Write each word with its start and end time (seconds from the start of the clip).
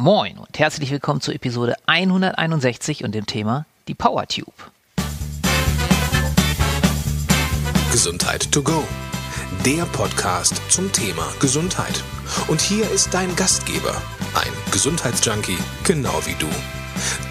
Moin 0.00 0.38
und 0.38 0.56
herzlich 0.60 0.92
willkommen 0.92 1.20
zur 1.20 1.34
Episode 1.34 1.74
161 1.86 3.02
und 3.02 3.16
dem 3.16 3.26
Thema 3.26 3.66
die 3.88 3.96
PowerTube. 3.96 4.54
Gesundheit 7.90 8.52
to 8.52 8.62
go. 8.62 8.84
Der 9.66 9.84
Podcast 9.86 10.62
zum 10.70 10.92
Thema 10.92 11.26
Gesundheit. 11.40 12.04
Und 12.46 12.60
hier 12.60 12.88
ist 12.92 13.12
dein 13.12 13.34
Gastgeber, 13.34 14.00
ein 14.34 14.52
Gesundheitsjunkie, 14.70 15.58
genau 15.82 16.24
wie 16.26 16.36
du, 16.38 16.46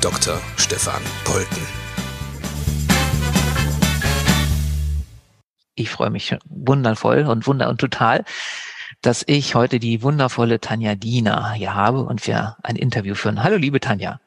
Dr. 0.02 0.38
Stefan 0.58 1.02
Polten. 1.24 1.62
Ich 5.76 5.90
freue 5.90 6.10
mich 6.10 6.36
wundervoll 6.50 7.28
und 7.28 7.48
wunder 7.48 7.70
und 7.70 7.80
total, 7.80 8.26
dass 9.02 9.24
ich 9.28 9.56
heute 9.56 9.80
die 9.80 10.02
wundervolle 10.02 10.60
Tanja 10.60 10.96
Diener 10.96 11.52
hier 11.54 11.76
habe 11.76 12.04
und 12.04 12.26
wir 12.28 12.58
ein 12.64 12.76
Interview 12.76 13.16
führen. 13.16 13.44
Hallo, 13.44 13.58
liebe 13.58 13.80
Tanja. 13.80 14.20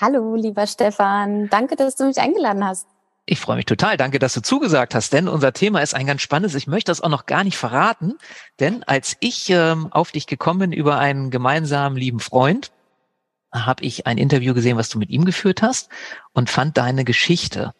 Hallo, 0.00 0.34
lieber 0.34 0.66
Stefan. 0.66 1.48
Danke, 1.50 1.76
dass 1.76 1.96
du 1.96 2.04
mich 2.04 2.18
eingeladen 2.18 2.64
hast. 2.64 2.86
Ich 3.26 3.40
freue 3.40 3.56
mich 3.56 3.64
total. 3.64 3.96
Danke, 3.96 4.18
dass 4.18 4.34
du 4.34 4.42
zugesagt 4.42 4.94
hast, 4.94 5.12
denn 5.12 5.28
unser 5.28 5.52
Thema 5.52 5.80
ist 5.80 5.94
ein 5.94 6.06
ganz 6.06 6.20
spannendes. 6.20 6.54
Ich 6.54 6.66
möchte 6.66 6.90
das 6.90 7.00
auch 7.00 7.08
noch 7.08 7.24
gar 7.26 7.42
nicht 7.42 7.56
verraten, 7.56 8.18
denn 8.60 8.82
als 8.82 9.16
ich 9.20 9.48
ähm, 9.48 9.90
auf 9.92 10.12
dich 10.12 10.26
gekommen 10.26 10.58
bin 10.58 10.72
über 10.72 10.98
einen 10.98 11.30
gemeinsamen 11.30 11.96
lieben 11.96 12.20
Freund, 12.20 12.70
habe 13.50 13.84
ich 13.84 14.06
ein 14.06 14.18
Interview 14.18 14.52
gesehen, 14.52 14.76
was 14.76 14.88
du 14.88 14.98
mit 14.98 15.10
ihm 15.10 15.24
geführt 15.24 15.62
hast 15.62 15.88
und 16.32 16.50
fand 16.50 16.76
deine 16.76 17.04
Geschichte 17.04 17.72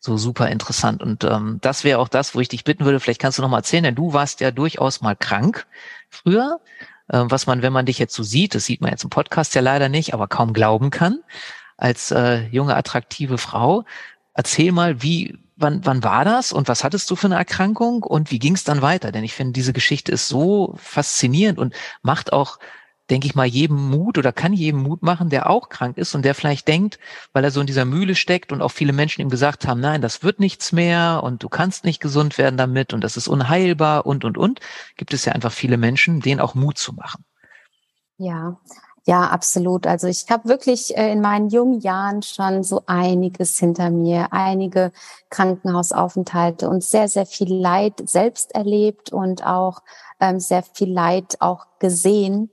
so 0.00 0.16
super 0.16 0.48
interessant. 0.48 1.02
Und 1.02 1.24
ähm, 1.24 1.58
das 1.60 1.84
wäre 1.84 1.98
auch 1.98 2.08
das, 2.08 2.34
wo 2.34 2.40
ich 2.40 2.48
dich 2.48 2.64
bitten 2.64 2.84
würde, 2.84 3.00
vielleicht 3.00 3.20
kannst 3.20 3.38
du 3.38 3.42
noch 3.42 3.48
mal 3.48 3.58
erzählen, 3.58 3.84
denn 3.84 3.94
du 3.94 4.12
warst 4.12 4.40
ja 4.40 4.50
durchaus 4.50 5.00
mal 5.00 5.16
krank 5.16 5.66
früher, 6.08 6.60
äh, 7.08 7.24
was 7.24 7.46
man, 7.46 7.62
wenn 7.62 7.72
man 7.72 7.86
dich 7.86 7.98
jetzt 7.98 8.14
so 8.14 8.22
sieht, 8.22 8.54
das 8.54 8.64
sieht 8.64 8.80
man 8.80 8.90
jetzt 8.90 9.04
im 9.04 9.10
Podcast 9.10 9.54
ja 9.54 9.60
leider 9.60 9.88
nicht, 9.88 10.14
aber 10.14 10.28
kaum 10.28 10.52
glauben 10.52 10.90
kann, 10.90 11.20
als 11.76 12.10
äh, 12.10 12.46
junge, 12.48 12.76
attraktive 12.76 13.38
Frau. 13.38 13.84
Erzähl 14.34 14.70
mal, 14.72 15.02
wie, 15.02 15.38
wann, 15.56 15.84
wann 15.84 16.04
war 16.04 16.24
das 16.24 16.52
und 16.52 16.68
was 16.68 16.84
hattest 16.84 17.10
du 17.10 17.16
für 17.16 17.26
eine 17.26 17.36
Erkrankung 17.36 18.04
und 18.04 18.30
wie 18.30 18.38
ging 18.38 18.54
es 18.54 18.64
dann 18.64 18.82
weiter? 18.82 19.10
Denn 19.10 19.24
ich 19.24 19.34
finde, 19.34 19.52
diese 19.52 19.72
Geschichte 19.72 20.12
ist 20.12 20.28
so 20.28 20.74
faszinierend 20.76 21.58
und 21.58 21.74
macht 22.02 22.32
auch 22.32 22.58
denke 23.10 23.26
ich 23.26 23.34
mal, 23.34 23.46
jedem 23.46 23.90
Mut 23.90 24.18
oder 24.18 24.32
kann 24.32 24.52
jedem 24.52 24.82
Mut 24.82 25.02
machen, 25.02 25.30
der 25.30 25.48
auch 25.48 25.68
krank 25.68 25.96
ist 25.96 26.14
und 26.14 26.24
der 26.24 26.34
vielleicht 26.34 26.68
denkt, 26.68 26.98
weil 27.32 27.44
er 27.44 27.50
so 27.50 27.60
in 27.60 27.66
dieser 27.66 27.84
Mühle 27.84 28.14
steckt 28.14 28.52
und 28.52 28.62
auch 28.62 28.70
viele 28.70 28.92
Menschen 28.92 29.22
ihm 29.22 29.30
gesagt 29.30 29.66
haben, 29.66 29.80
nein, 29.80 30.02
das 30.02 30.22
wird 30.22 30.40
nichts 30.40 30.72
mehr 30.72 31.20
und 31.22 31.42
du 31.42 31.48
kannst 31.48 31.84
nicht 31.84 32.00
gesund 32.00 32.38
werden 32.38 32.56
damit 32.56 32.92
und 32.92 33.02
das 33.02 33.16
ist 33.16 33.28
unheilbar 33.28 34.06
und, 34.06 34.24
und, 34.24 34.36
und, 34.36 34.60
gibt 34.96 35.14
es 35.14 35.24
ja 35.24 35.32
einfach 35.32 35.52
viele 35.52 35.76
Menschen, 35.76 36.20
denen 36.20 36.40
auch 36.40 36.54
Mut 36.54 36.78
zu 36.78 36.92
machen. 36.92 37.24
Ja, 38.18 38.58
ja, 39.08 39.22
absolut. 39.22 39.86
Also 39.86 40.06
ich 40.06 40.26
habe 40.28 40.50
wirklich 40.50 40.94
äh, 40.94 41.10
in 41.10 41.22
meinen 41.22 41.48
jungen 41.48 41.80
Jahren 41.80 42.20
schon 42.20 42.62
so 42.62 42.82
einiges 42.84 43.58
hinter 43.58 43.88
mir, 43.88 44.34
einige 44.34 44.92
Krankenhausaufenthalte 45.30 46.68
und 46.68 46.84
sehr, 46.84 47.08
sehr 47.08 47.24
viel 47.24 47.54
Leid 47.54 48.02
selbst 48.04 48.54
erlebt 48.54 49.10
und 49.10 49.46
auch 49.46 49.80
ähm, 50.20 50.40
sehr 50.40 50.62
viel 50.62 50.92
Leid 50.92 51.36
auch 51.40 51.68
gesehen. 51.78 52.50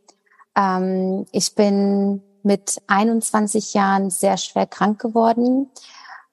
Ähm, 0.55 1.25
ich 1.31 1.55
bin 1.55 2.21
mit 2.43 2.81
21 2.87 3.73
Jahren 3.73 4.09
sehr 4.09 4.37
schwer 4.37 4.67
krank 4.67 4.99
geworden. 5.01 5.69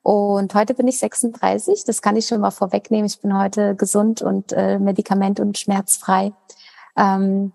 Und 0.02 0.54
heute 0.54 0.74
bin 0.74 0.88
ich 0.88 0.98
36. 0.98 1.84
Das 1.84 2.02
kann 2.02 2.16
ich 2.16 2.26
schon 2.26 2.40
mal 2.40 2.50
vorwegnehmen. 2.50 3.06
Ich 3.06 3.20
bin 3.20 3.38
heute 3.38 3.76
gesund 3.76 4.20
und 4.20 4.52
äh, 4.52 4.78
medikament- 4.78 5.40
und 5.40 5.58
schmerzfrei. 5.58 6.32
Ähm, 6.96 7.52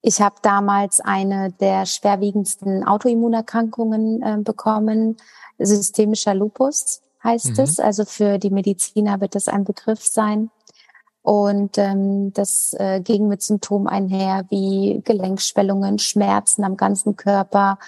ich 0.00 0.20
habe 0.20 0.36
damals 0.42 1.00
eine 1.00 1.52
der 1.52 1.84
schwerwiegendsten 1.84 2.86
Autoimmunerkrankungen 2.86 4.22
äh, 4.22 4.38
bekommen. 4.38 5.16
Systemischer 5.58 6.34
Lupus 6.34 7.02
heißt 7.22 7.58
mhm. 7.58 7.64
es. 7.64 7.80
Also 7.80 8.04
für 8.04 8.38
die 8.38 8.50
Mediziner 8.50 9.20
wird 9.20 9.34
das 9.34 9.48
ein 9.48 9.64
Begriff 9.64 10.06
sein. 10.06 10.50
Und 11.28 11.76
ähm, 11.76 12.32
das 12.32 12.74
äh, 12.78 13.02
ging 13.02 13.28
mit 13.28 13.42
Symptomen 13.42 13.86
einher 13.86 14.46
wie 14.48 15.02
Gelenkschwellungen, 15.04 15.98
Schmerzen 15.98 16.64
am 16.64 16.78
ganzen 16.78 17.16
Körper. 17.16 17.78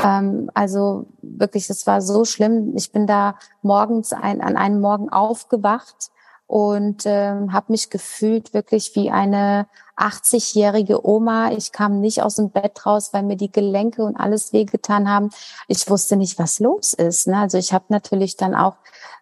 Ähm, 0.00 0.48
also 0.54 1.06
wirklich, 1.20 1.66
das 1.66 1.88
war 1.88 2.00
so 2.00 2.24
schlimm. 2.24 2.72
Ich 2.76 2.92
bin 2.92 3.08
da 3.08 3.34
morgens 3.62 4.12
ein, 4.12 4.40
an 4.40 4.56
einem 4.56 4.80
Morgen 4.80 5.08
aufgewacht 5.08 6.12
und 6.46 7.02
ähm, 7.06 7.52
habe 7.52 7.72
mich 7.72 7.90
gefühlt 7.90 8.54
wirklich 8.54 8.94
wie 8.94 9.10
eine 9.10 9.66
80-jährige 9.96 11.04
Oma. 11.04 11.50
Ich 11.50 11.72
kam 11.72 11.98
nicht 12.00 12.22
aus 12.22 12.36
dem 12.36 12.50
Bett 12.50 12.86
raus, 12.86 13.08
weil 13.12 13.24
mir 13.24 13.36
die 13.36 13.50
Gelenke 13.50 14.04
und 14.04 14.14
alles 14.14 14.52
wehgetan 14.52 15.08
haben. 15.08 15.30
Ich 15.66 15.90
wusste 15.90 16.14
nicht, 16.14 16.38
was 16.38 16.60
los 16.60 16.92
ist. 16.92 17.26
Ne? 17.26 17.38
Also 17.38 17.58
ich 17.58 17.72
habe 17.72 17.86
natürlich 17.88 18.36
dann 18.36 18.54
auch 18.54 18.76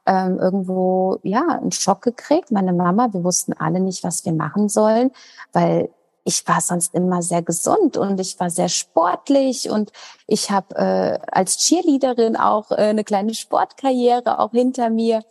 ähm, 0.06 0.38
irgendwo 0.38 1.18
ja 1.22 1.46
einen 1.48 1.72
Schock 1.72 2.02
gekriegt. 2.02 2.50
Meine 2.50 2.72
Mama, 2.72 3.12
wir 3.12 3.24
wussten 3.24 3.52
alle 3.52 3.80
nicht, 3.80 4.04
was 4.04 4.24
wir 4.24 4.32
machen 4.32 4.68
sollen, 4.68 5.10
weil 5.52 5.90
ich 6.24 6.46
war 6.46 6.60
sonst 6.60 6.94
immer 6.94 7.22
sehr 7.22 7.42
gesund 7.42 7.96
und 7.96 8.20
ich 8.20 8.38
war 8.38 8.50
sehr 8.50 8.68
sportlich 8.68 9.70
und 9.70 9.92
ich 10.26 10.50
habe 10.50 10.76
äh, 10.76 11.18
als 11.30 11.56
Cheerleaderin 11.58 12.36
auch 12.36 12.70
äh, 12.70 12.76
eine 12.76 13.04
kleine 13.04 13.34
Sportkarriere 13.34 14.38
auch 14.38 14.52
hinter 14.52 14.90
mir. 14.90 15.22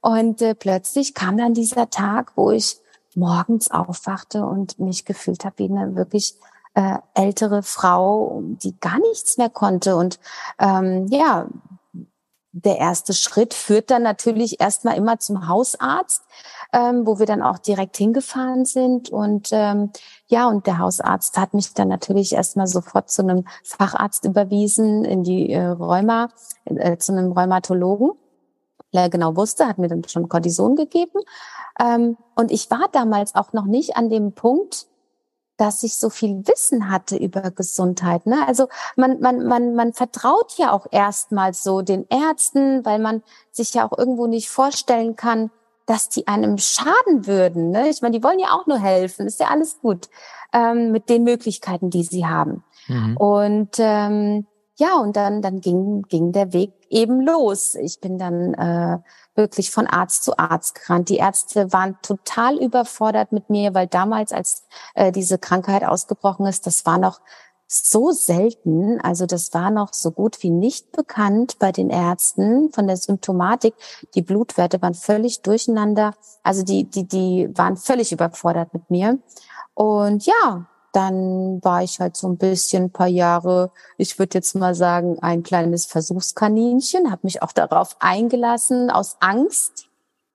Und 0.00 0.42
äh, 0.42 0.54
plötzlich 0.54 1.14
kam 1.14 1.36
dann 1.36 1.54
dieser 1.54 1.90
Tag, 1.90 2.32
wo 2.36 2.52
ich 2.52 2.78
morgens 3.16 3.70
aufwachte 3.70 4.44
und 4.44 4.78
mich 4.78 5.04
gefühlt 5.04 5.44
habe 5.44 5.58
wie 5.58 5.70
eine 5.70 5.96
wirklich 5.96 6.36
äh, 6.74 6.98
ältere 7.14 7.62
Frau, 7.62 8.42
die 8.44 8.78
gar 8.78 8.98
nichts 8.98 9.38
mehr 9.38 9.48
konnte. 9.48 9.96
Und 9.96 10.20
ähm, 10.60 11.06
ja, 11.08 11.46
der 12.64 12.78
erste 12.78 13.12
Schritt 13.12 13.52
führt 13.52 13.90
dann 13.90 14.02
natürlich 14.02 14.60
erstmal 14.60 14.96
immer 14.96 15.18
zum 15.18 15.46
Hausarzt, 15.46 16.22
ähm, 16.72 17.06
wo 17.06 17.18
wir 17.18 17.26
dann 17.26 17.42
auch 17.42 17.58
direkt 17.58 17.98
hingefahren 17.98 18.64
sind. 18.64 19.10
Und 19.10 19.50
ähm, 19.52 19.90
ja, 20.26 20.48
und 20.48 20.66
der 20.66 20.78
Hausarzt 20.78 21.36
hat 21.36 21.52
mich 21.52 21.74
dann 21.74 21.88
natürlich 21.88 22.32
erstmal 22.32 22.66
sofort 22.66 23.10
zu 23.10 23.22
einem 23.22 23.44
Facharzt 23.62 24.24
überwiesen 24.24 25.04
in 25.04 25.22
die 25.22 25.52
äh, 25.52 25.66
Rheuma, 25.66 26.28
äh, 26.64 26.96
zu 26.96 27.12
einem 27.12 27.32
Rheumatologen. 27.32 28.12
Der 28.94 29.10
genau 29.10 29.36
wusste, 29.36 29.66
hat 29.66 29.76
mir 29.76 29.88
dann 29.88 30.04
schon 30.08 30.30
Cortison 30.30 30.76
gegeben. 30.76 31.20
Ähm, 31.78 32.16
und 32.36 32.50
ich 32.50 32.70
war 32.70 32.88
damals 32.90 33.34
auch 33.34 33.52
noch 33.52 33.66
nicht 33.66 33.98
an 33.98 34.08
dem 34.08 34.32
Punkt, 34.32 34.86
dass 35.56 35.82
ich 35.82 35.96
so 35.96 36.10
viel 36.10 36.46
Wissen 36.46 36.90
hatte 36.90 37.16
über 37.16 37.50
Gesundheit. 37.50 38.26
Ne? 38.26 38.46
Also 38.46 38.68
man, 38.96 39.20
man, 39.20 39.46
man, 39.46 39.74
man 39.74 39.92
vertraut 39.92 40.58
ja 40.58 40.72
auch 40.72 40.86
erstmal 40.90 41.54
so 41.54 41.82
den 41.82 42.06
Ärzten, 42.08 42.84
weil 42.84 42.98
man 42.98 43.22
sich 43.50 43.74
ja 43.74 43.88
auch 43.88 43.96
irgendwo 43.96 44.26
nicht 44.26 44.50
vorstellen 44.50 45.16
kann, 45.16 45.50
dass 45.86 46.08
die 46.08 46.26
einem 46.26 46.58
schaden 46.58 47.26
würden. 47.26 47.70
Ne? 47.70 47.88
Ich 47.88 48.02
meine, 48.02 48.18
die 48.18 48.24
wollen 48.24 48.38
ja 48.38 48.52
auch 48.52 48.66
nur 48.66 48.78
helfen, 48.78 49.26
ist 49.26 49.40
ja 49.40 49.48
alles 49.48 49.80
gut 49.80 50.08
ähm, 50.52 50.92
mit 50.92 51.08
den 51.08 51.22
Möglichkeiten, 51.22 51.90
die 51.90 52.02
sie 52.02 52.26
haben. 52.26 52.64
Mhm. 52.88 53.16
Und 53.16 53.70
ähm, 53.78 54.46
ja, 54.78 54.96
und 54.96 55.16
dann, 55.16 55.40
dann 55.40 55.60
ging, 55.60 56.02
ging 56.02 56.32
der 56.32 56.52
Weg 56.52 56.72
eben 56.90 57.22
los. 57.22 57.74
Ich 57.76 58.00
bin 58.00 58.18
dann 58.18 58.54
äh, 58.54 58.98
wirklich 59.34 59.70
von 59.70 59.86
Arzt 59.86 60.24
zu 60.24 60.38
Arzt 60.38 60.74
gerannt. 60.74 61.08
Die 61.08 61.16
Ärzte 61.16 61.72
waren 61.72 61.96
total 62.02 62.56
überfordert 62.58 63.32
mit 63.32 63.48
mir, 63.48 63.72
weil 63.72 63.86
damals, 63.86 64.32
als 64.32 64.66
äh, 64.94 65.12
diese 65.12 65.38
Krankheit 65.38 65.82
ausgebrochen 65.82 66.46
ist, 66.46 66.66
das 66.66 66.84
war 66.84 66.98
noch 66.98 67.20
so 67.68 68.12
selten, 68.12 69.00
also 69.00 69.26
das 69.26 69.52
war 69.52 69.70
noch 69.70 69.92
so 69.92 70.12
gut 70.12 70.42
wie 70.42 70.50
nicht 70.50 70.92
bekannt 70.92 71.58
bei 71.58 71.72
den 71.72 71.90
Ärzten 71.90 72.70
von 72.72 72.86
der 72.86 72.96
Symptomatik. 72.96 73.74
Die 74.14 74.22
Blutwerte 74.22 74.80
waren 74.82 74.94
völlig 74.94 75.42
durcheinander, 75.42 76.14
also 76.42 76.62
die 76.62 76.84
die 76.84 77.08
die 77.08 77.48
waren 77.54 77.76
völlig 77.76 78.12
überfordert 78.12 78.72
mit 78.72 78.88
mir. 78.90 79.18
Und 79.74 80.26
ja, 80.26 80.68
dann 80.96 81.62
war 81.62 81.82
ich 81.82 82.00
halt 82.00 82.16
so 82.16 82.26
ein 82.26 82.38
bisschen 82.38 82.84
ein 82.84 82.90
paar 82.90 83.06
Jahre, 83.06 83.70
ich 83.98 84.18
würde 84.18 84.38
jetzt 84.38 84.54
mal 84.54 84.74
sagen, 84.74 85.18
ein 85.20 85.42
kleines 85.42 85.84
Versuchskaninchen, 85.84 87.10
habe 87.10 87.20
mich 87.24 87.42
auch 87.42 87.52
darauf 87.52 87.96
eingelassen 88.00 88.90
aus 88.90 89.18
Angst. 89.20 89.90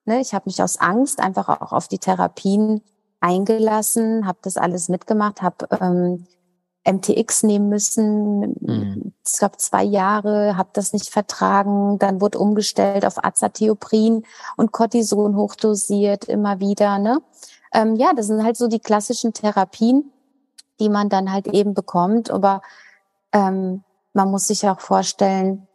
Ne? 0.06 0.22
Ich 0.22 0.36
habe 0.36 0.44
mich 0.46 0.62
aus 0.62 0.78
Angst 0.78 1.20
einfach 1.20 1.50
auch 1.50 1.72
auf 1.72 1.88
die 1.88 1.98
Therapien 1.98 2.84
eingelassen, 3.20 4.28
habe 4.28 4.38
das 4.44 4.58
alles 4.58 4.88
mitgemacht, 4.88 5.42
habe 5.42 5.68
ähm, 5.82 6.28
MTX 6.88 7.42
nehmen 7.42 7.68
müssen, 7.68 8.56
mhm. 8.60 9.14
ich 9.26 9.40
glaube 9.40 9.58
zwei 9.58 9.84
Jahre, 9.84 10.58
habe 10.58 10.70
das 10.74 10.94
nicht 10.94 11.10
vertragen, 11.10 11.98
dann 11.98 12.22
wurde 12.22 12.38
umgestellt 12.38 13.04
auf 13.04 13.24
Azathioprin 13.24 14.26
und 14.58 14.72
Cortison 14.72 15.36
hochdosiert 15.36 16.26
immer 16.26 16.60
wieder. 16.60 17.00
Ne? 17.00 17.20
Ähm, 17.74 17.96
ja, 17.96 18.14
das 18.14 18.28
sind 18.28 18.44
halt 18.44 18.58
so 18.58 18.68
die 18.68 18.80
klassischen 18.80 19.34
Therapien, 19.34 20.12
die 20.82 20.90
man 20.90 21.10
dann 21.10 21.32
halt 21.32 21.48
eben 21.48 21.76
bekommt. 21.76 22.32
Aber 22.32 22.62
ähm, 23.32 23.84
man 24.14 24.32
muss 24.32 24.48
sich 24.48 24.68
auch 24.68 24.82
vorstellen, 24.82 25.68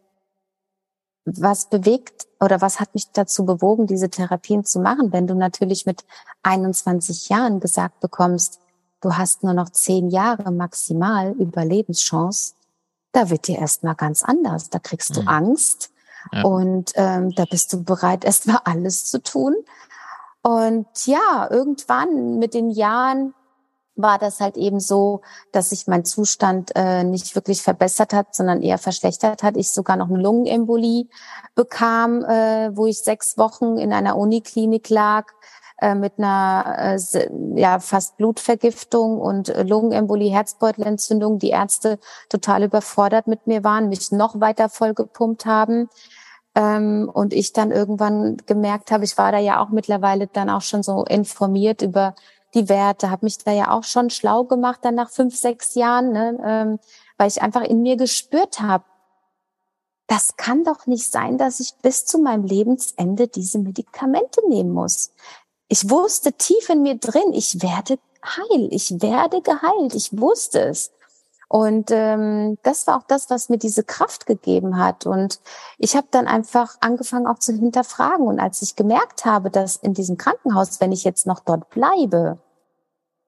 was 1.25 1.69
bewegt 1.69 2.27
oder 2.41 2.61
was 2.61 2.81
hat 2.81 2.93
mich 2.95 3.11
dazu 3.13 3.47
bewogen, 3.47 3.87
diese 3.87 4.11
Therapien 4.11 4.65
zu 4.65 4.81
machen, 4.81 5.13
wenn 5.13 5.27
du 5.27 5.35
natürlich 5.35 5.87
mit 5.87 6.05
21 6.43 7.29
Jahren 7.29 7.61
gesagt 7.61 8.01
bekommst, 8.01 8.61
du 9.01 9.17
hast 9.17 9.43
nur 9.43 9.55
noch 9.55 9.71
zehn 9.71 10.11
Jahre 10.11 10.51
maximal 10.51 11.33
Überlebenschance, 11.33 12.55
da 13.13 13.31
wird 13.31 13.47
dir 13.47 13.59
erstmal 13.59 13.95
ganz 13.95 14.23
anders. 14.23 14.71
Da 14.71 14.79
kriegst 14.79 15.17
du 15.17 15.23
mhm. 15.23 15.29
Angst 15.29 15.91
ja. 16.33 16.43
und 16.43 16.93
ähm, 16.97 17.33
da 17.35 17.45
bist 17.49 17.73
du 17.73 17.83
bereit, 17.83 18.25
erstmal 18.25 18.61
alles 18.65 19.05
zu 19.07 19.23
tun. 19.23 19.55
Und 20.43 20.87
ja, 21.07 21.49
irgendwann 21.51 22.39
mit 22.39 22.55
den 22.55 22.71
Jahren 22.71 23.35
war 23.97 24.19
das 24.19 24.41
halt 24.41 24.57
eben 24.57 24.79
so, 24.79 25.23
dass 25.53 25.71
sich 25.71 25.87
mein 25.87 26.05
Zustand 26.05 26.73
äh, 26.75 27.03
nicht 27.03 27.35
wirklich 27.35 27.63
verbessert 27.63 28.13
hat, 28.13 28.35
sondern 28.35 28.63
eher 28.63 28.79
verschlechtert 28.79 29.43
hat. 29.43 29.57
Ich 29.57 29.71
sogar 29.71 29.97
noch 29.97 30.09
eine 30.09 30.21
Lungenembolie 30.21 31.07
bekam, 31.55 32.23
äh, 32.25 32.77
wo 32.77 32.87
ich 32.87 33.03
sechs 33.03 33.39
Wochen 33.39 33.79
in 33.79 33.93
einer 33.93 34.17
Uniklinik 34.17 34.91
lag 34.91 35.27
äh, 35.79 35.95
mit 35.95 36.15
einer 36.19 36.97
äh, 36.97 37.29
ja 37.55 37.79
fast 37.81 38.17
Blutvergiftung 38.19 39.19
und 39.19 39.49
Lungenembolie, 39.49 40.31
Herzbeutelentzündung. 40.31 41.39
Die 41.39 41.51
Ärzte 41.51 41.99
total 42.29 42.63
überfordert 42.65 43.27
mit 43.27 43.47
mir 43.47 43.65
waren, 43.65 43.89
mich 43.89 44.13
noch 44.13 44.41
weiter 44.41 44.69
vollgepumpt 44.69 45.47
haben. 45.47 45.89
Ähm, 46.55 47.11
und 47.13 47.35
ich 47.35 47.53
dann 47.53 47.71
irgendwann 47.71 48.39
gemerkt 48.47 48.91
habe, 48.91 49.05
ich 49.05 49.19
war 49.19 49.31
da 49.33 49.39
ja 49.39 49.63
auch 49.63 49.69
mittlerweile 49.69 50.27
dann 50.27 50.49
auch 50.49 50.63
schon 50.63 50.83
so 50.83 51.05
informiert 51.05 51.83
über 51.83 52.15
die 52.55 52.69
Werte, 52.69 53.11
habe 53.11 53.27
mich 53.27 53.39
da 53.39 53.53
ja 53.53 53.71
auch 53.71 53.85
schon 53.85 54.11
schlau 54.11 54.45
gemacht 54.45 54.81
dann 54.83 54.95
nach 54.95 55.11
fünf, 55.11 55.37
sechs 55.37 55.75
Jahren, 55.75 56.13
ne, 56.13 56.39
ähm, 56.45 56.79
weil 57.19 57.29
ich 57.29 57.43
einfach 57.43 57.63
in 57.63 57.83
mir 57.83 57.97
gespürt 57.97 58.61
habe, 58.61 58.85
das 60.07 60.37
kann 60.37 60.65
doch 60.65 60.87
nicht 60.87 61.11
sein, 61.11 61.37
dass 61.37 61.61
ich 61.61 61.75
bis 61.83 62.05
zu 62.05 62.19
meinem 62.19 62.45
Lebensende 62.45 63.29
diese 63.29 63.59
Medikamente 63.59 64.41
nehmen 64.49 64.71
muss. 64.71 65.11
Ich 65.69 65.91
wusste 65.91 66.33
tief 66.33 66.69
in 66.69 66.83
mir 66.83 66.97
drin, 66.97 67.33
ich 67.33 67.61
werde 67.63 67.99
heil, 68.25 68.69
ich 68.71 69.03
werde 69.03 69.43
geheilt, 69.43 69.95
ich 69.95 70.17
wusste 70.19 70.61
es. 70.61 70.93
Und 71.49 71.91
ähm, 71.93 72.59
das 72.65 72.87
war 72.87 72.99
auch 72.99 73.07
das, 73.07 73.31
was 73.31 73.49
mir 73.49 73.59
diese 73.59 73.85
Kraft 73.85 74.27
gegeben 74.27 74.79
hat. 74.79 75.07
Und 75.07 75.41
ich 75.79 75.97
habe 75.97 76.09
dann 76.11 76.27
einfach 76.27 76.77
angefangen 76.81 77.27
auch 77.27 77.39
zu 77.39 77.53
hinterfragen. 77.53 78.27
Und 78.27 78.41
als 78.41 78.63
ich 78.63 78.75
gemerkt 78.75 79.25
habe, 79.25 79.51
dass 79.51 79.77
in 79.77 79.95
diesem 79.95 80.17
Krankenhaus, 80.17 80.81
wenn 80.81 80.93
ich 80.93 81.05
jetzt 81.05 81.27
noch 81.27 81.41
dort 81.41 81.71
bleibe, 81.71 82.39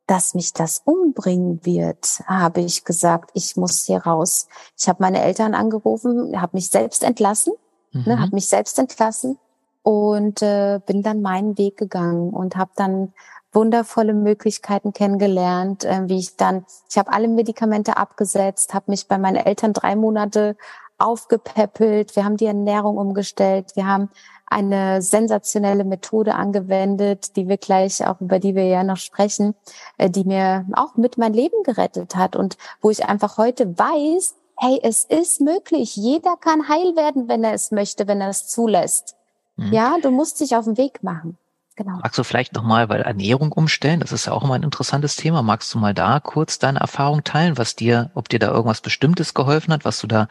dass 0.08 0.34
mich 0.34 0.52
das 0.52 0.82
umbringen 0.84 1.64
wird, 1.64 2.22
habe 2.26 2.60
ich 2.60 2.84
gesagt, 2.84 3.30
ich 3.34 3.56
muss 3.56 3.82
hier 3.82 3.98
raus. 3.98 4.48
Ich 4.76 4.88
habe 4.88 5.02
meine 5.02 5.22
Eltern 5.22 5.54
angerufen, 5.54 6.40
habe 6.40 6.56
mich 6.56 6.70
selbst 6.70 7.04
entlassen, 7.04 7.52
ne, 7.92 8.00
mhm. 8.00 8.06
ne, 8.06 8.20
habe 8.20 8.34
mich 8.34 8.48
selbst 8.48 8.78
entlassen 8.78 9.38
und 9.82 10.42
äh, 10.42 10.80
bin 10.84 11.02
dann 11.02 11.20
meinen 11.20 11.58
Weg 11.58 11.76
gegangen 11.76 12.30
und 12.30 12.56
habe 12.56 12.70
dann 12.74 13.12
wundervolle 13.52 14.14
Möglichkeiten 14.14 14.92
kennengelernt, 14.92 15.84
äh, 15.84 16.08
wie 16.08 16.18
ich 16.18 16.36
dann, 16.36 16.64
ich 16.88 16.98
habe 16.98 17.12
alle 17.12 17.28
Medikamente 17.28 17.96
abgesetzt, 17.96 18.74
habe 18.74 18.90
mich 18.90 19.08
bei 19.08 19.18
meinen 19.18 19.36
Eltern 19.36 19.72
drei 19.72 19.96
Monate 19.96 20.56
aufgepäppelt, 20.98 22.16
wir 22.16 22.24
haben 22.24 22.36
die 22.36 22.46
Ernährung 22.46 22.98
umgestellt, 22.98 23.76
wir 23.76 23.86
haben 23.86 24.10
eine 24.46 25.02
sensationelle 25.02 25.84
Methode 25.84 26.34
angewendet, 26.34 27.36
die 27.36 27.48
wir 27.48 27.58
gleich 27.58 28.06
auch 28.06 28.20
über 28.20 28.38
die 28.38 28.54
wir 28.54 28.64
ja 28.64 28.82
noch 28.82 28.96
sprechen, 28.96 29.54
äh, 29.98 30.10
die 30.10 30.24
mir 30.24 30.66
auch 30.74 30.96
mit 30.96 31.18
mein 31.18 31.32
Leben 31.32 31.62
gerettet 31.64 32.16
hat 32.16 32.36
und 32.36 32.56
wo 32.80 32.90
ich 32.90 33.04
einfach 33.04 33.38
heute 33.38 33.78
weiß, 33.78 34.34
hey, 34.56 34.80
es 34.82 35.04
ist 35.04 35.40
möglich. 35.40 35.96
Jeder 35.96 36.36
kann 36.36 36.68
heil 36.68 36.96
werden, 36.96 37.28
wenn 37.28 37.44
er 37.44 37.52
es 37.52 37.70
möchte, 37.70 38.08
wenn 38.08 38.20
er 38.20 38.30
es 38.30 38.48
zulässt. 38.48 39.16
Mhm. 39.56 39.72
Ja, 39.72 39.96
du 40.02 40.10
musst 40.10 40.40
dich 40.40 40.56
auf 40.56 40.64
den 40.64 40.76
Weg 40.76 41.02
machen. 41.02 41.38
Genau. 41.78 41.98
Magst 42.02 42.18
du 42.18 42.24
vielleicht 42.24 42.54
nochmal 42.54 42.88
bei 42.88 42.98
Ernährung 42.98 43.52
umstellen? 43.52 44.00
Das 44.00 44.10
ist 44.10 44.26
ja 44.26 44.32
auch 44.32 44.42
immer 44.42 44.54
ein 44.54 44.64
interessantes 44.64 45.14
Thema. 45.14 45.42
Magst 45.42 45.72
du 45.72 45.78
mal 45.78 45.94
da 45.94 46.18
kurz 46.18 46.58
deine 46.58 46.80
Erfahrung 46.80 47.22
teilen, 47.22 47.56
was 47.56 47.76
dir, 47.76 48.10
ob 48.16 48.28
dir 48.28 48.40
da 48.40 48.50
irgendwas 48.50 48.80
Bestimmtes 48.80 49.32
geholfen 49.32 49.72
hat, 49.72 49.84
was 49.84 50.00
du 50.00 50.08
da 50.08 50.26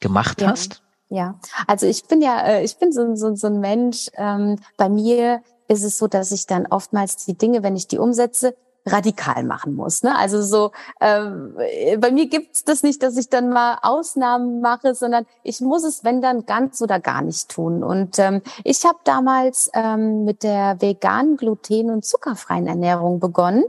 gemacht 0.00 0.40
ja. 0.40 0.48
hast? 0.48 0.82
Ja, 1.10 1.38
also 1.66 1.86
ich 1.86 2.04
bin 2.04 2.22
ja, 2.22 2.40
äh, 2.40 2.64
ich 2.64 2.78
bin 2.78 2.92
so, 2.92 3.14
so, 3.14 3.34
so 3.34 3.48
ein 3.48 3.60
Mensch. 3.60 4.08
Ähm, 4.14 4.58
bei 4.78 4.88
mir 4.88 5.42
ist 5.68 5.84
es 5.84 5.98
so, 5.98 6.06
dass 6.06 6.32
ich 6.32 6.46
dann 6.46 6.66
oftmals 6.66 7.26
die 7.26 7.36
Dinge, 7.36 7.62
wenn 7.62 7.76
ich 7.76 7.86
die 7.86 7.98
umsetze, 7.98 8.56
radikal 8.86 9.44
machen 9.44 9.74
muss. 9.74 10.02
Ne? 10.02 10.16
Also 10.16 10.42
so, 10.42 10.72
ähm, 11.00 11.54
bei 11.98 12.10
mir 12.10 12.28
gibt's 12.28 12.64
das 12.64 12.82
nicht, 12.82 13.02
dass 13.02 13.16
ich 13.16 13.28
dann 13.28 13.50
mal 13.50 13.78
Ausnahmen 13.82 14.60
mache, 14.60 14.94
sondern 14.94 15.26
ich 15.42 15.60
muss 15.60 15.84
es, 15.84 16.04
wenn 16.04 16.22
dann 16.22 16.46
ganz 16.46 16.80
oder 16.80 16.98
gar 16.98 17.22
nicht 17.22 17.50
tun. 17.50 17.84
Und 17.84 18.18
ähm, 18.18 18.42
ich 18.64 18.84
habe 18.84 18.98
damals 19.04 19.70
ähm, 19.74 20.24
mit 20.24 20.42
der 20.42 20.80
veganen, 20.80 21.36
gluten- 21.36 21.90
und 21.90 22.04
zuckerfreien 22.04 22.66
Ernährung 22.66 23.20
begonnen 23.20 23.64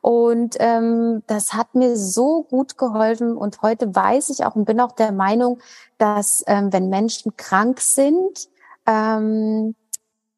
und 0.00 0.56
ähm, 0.60 1.22
das 1.26 1.52
hat 1.52 1.74
mir 1.74 1.96
so 1.96 2.42
gut 2.44 2.78
geholfen. 2.78 3.36
Und 3.36 3.62
heute 3.62 3.94
weiß 3.94 4.30
ich 4.30 4.44
auch 4.44 4.56
und 4.56 4.64
bin 4.64 4.80
auch 4.80 4.92
der 4.92 5.12
Meinung, 5.12 5.60
dass 5.98 6.42
ähm, 6.46 6.72
wenn 6.72 6.88
Menschen 6.88 7.36
krank 7.36 7.80
sind, 7.80 8.48
ähm, 8.86 9.74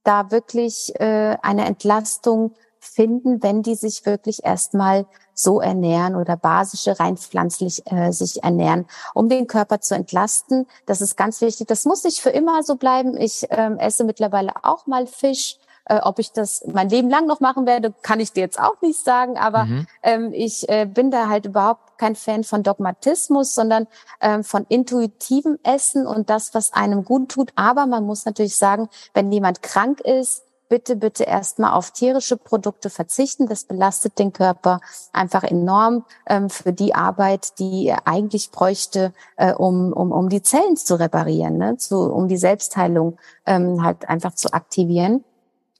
da 0.02 0.30
wirklich 0.32 0.92
äh, 0.98 1.36
eine 1.42 1.64
Entlastung 1.66 2.54
finden, 2.82 3.42
wenn 3.42 3.62
die 3.62 3.76
sich 3.76 4.04
wirklich 4.04 4.44
erstmal 4.44 5.06
so 5.34 5.60
ernähren 5.60 6.16
oder 6.16 6.36
basische 6.36 6.98
rein 6.98 7.16
pflanzlich 7.16 7.82
äh, 7.86 8.12
sich 8.12 8.42
ernähren, 8.42 8.86
um 9.14 9.28
den 9.28 9.46
Körper 9.46 9.80
zu 9.80 9.94
entlasten. 9.94 10.66
Das 10.84 11.00
ist 11.00 11.16
ganz 11.16 11.40
wichtig. 11.40 11.68
Das 11.68 11.84
muss 11.84 12.04
nicht 12.04 12.20
für 12.20 12.30
immer 12.30 12.62
so 12.62 12.76
bleiben. 12.76 13.16
Ich 13.16 13.46
ähm, 13.50 13.78
esse 13.78 14.04
mittlerweile 14.04 14.52
auch 14.62 14.86
mal 14.86 15.06
Fisch 15.06 15.58
äh, 15.84 15.98
ob 16.02 16.20
ich 16.20 16.32
das 16.32 16.64
mein 16.72 16.88
Leben 16.88 17.10
lang 17.10 17.26
noch 17.26 17.40
machen 17.40 17.66
werde, 17.66 17.92
kann 18.02 18.20
ich 18.20 18.32
dir 18.32 18.40
jetzt 18.40 18.60
auch 18.60 18.80
nicht 18.82 19.02
sagen. 19.02 19.36
Aber 19.36 19.64
mhm. 19.64 19.86
ähm, 20.04 20.32
ich 20.32 20.68
äh, 20.68 20.86
bin 20.86 21.10
da 21.10 21.28
halt 21.28 21.46
überhaupt 21.46 21.98
kein 21.98 22.14
Fan 22.14 22.44
von 22.44 22.62
Dogmatismus, 22.62 23.54
sondern 23.54 23.88
ähm, 24.20 24.44
von 24.44 24.64
intuitivem 24.68 25.58
Essen 25.64 26.06
und 26.06 26.30
das, 26.30 26.54
was 26.54 26.72
einem 26.72 27.04
gut 27.04 27.30
tut. 27.30 27.52
Aber 27.56 27.86
man 27.86 28.04
muss 28.04 28.24
natürlich 28.24 28.56
sagen, 28.56 28.88
wenn 29.12 29.32
jemand 29.32 29.62
krank 29.62 30.00
ist, 30.00 30.44
bitte, 30.72 30.96
bitte 30.96 31.24
erstmal 31.24 31.74
auf 31.74 31.90
tierische 31.90 32.38
Produkte 32.38 32.88
verzichten. 32.88 33.46
Das 33.46 33.64
belastet 33.64 34.18
den 34.18 34.32
Körper 34.32 34.80
einfach 35.12 35.42
enorm 35.42 36.06
ähm, 36.26 36.48
für 36.48 36.72
die 36.72 36.94
Arbeit, 36.94 37.58
die 37.58 37.88
er 37.88 38.08
eigentlich 38.08 38.50
bräuchte, 38.50 39.12
äh, 39.36 39.52
um, 39.52 39.92
um, 39.92 40.12
um 40.12 40.30
die 40.30 40.40
Zellen 40.40 40.78
zu 40.78 40.98
reparieren, 40.98 41.58
ne? 41.58 41.76
zu, 41.76 42.10
um 42.10 42.26
die 42.26 42.38
Selbstheilung 42.38 43.18
ähm, 43.44 43.84
halt 43.84 44.08
einfach 44.08 44.34
zu 44.34 44.54
aktivieren. 44.54 45.24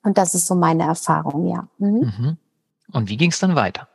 Und 0.02 0.18
das 0.18 0.34
ist 0.34 0.46
so 0.46 0.54
meine 0.54 0.82
Erfahrung, 0.82 1.46
ja. 1.46 1.66
Mhm. 1.78 2.12
Mhm. 2.18 2.36
Und 2.92 3.08
wie 3.08 3.16
ging 3.16 3.30
es 3.30 3.38
dann 3.38 3.56
weiter? 3.56 3.88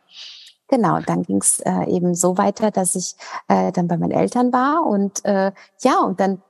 Genau, 0.68 1.00
dann 1.00 1.22
ging 1.22 1.38
es 1.38 1.60
äh, 1.60 1.84
eben 1.86 2.16
so 2.16 2.40
weiter, 2.40 2.72
dass 2.72 2.96
ich 2.96 3.16
äh, 3.48 3.72
dann 3.72 3.88
bei 3.88 3.98
meinen 3.98 4.12
Eltern 4.12 4.52
war 4.52 4.84
und 4.84 5.24
äh, 5.26 5.51
ja, 5.82 6.00
und 6.00 6.20
dann 6.20 6.42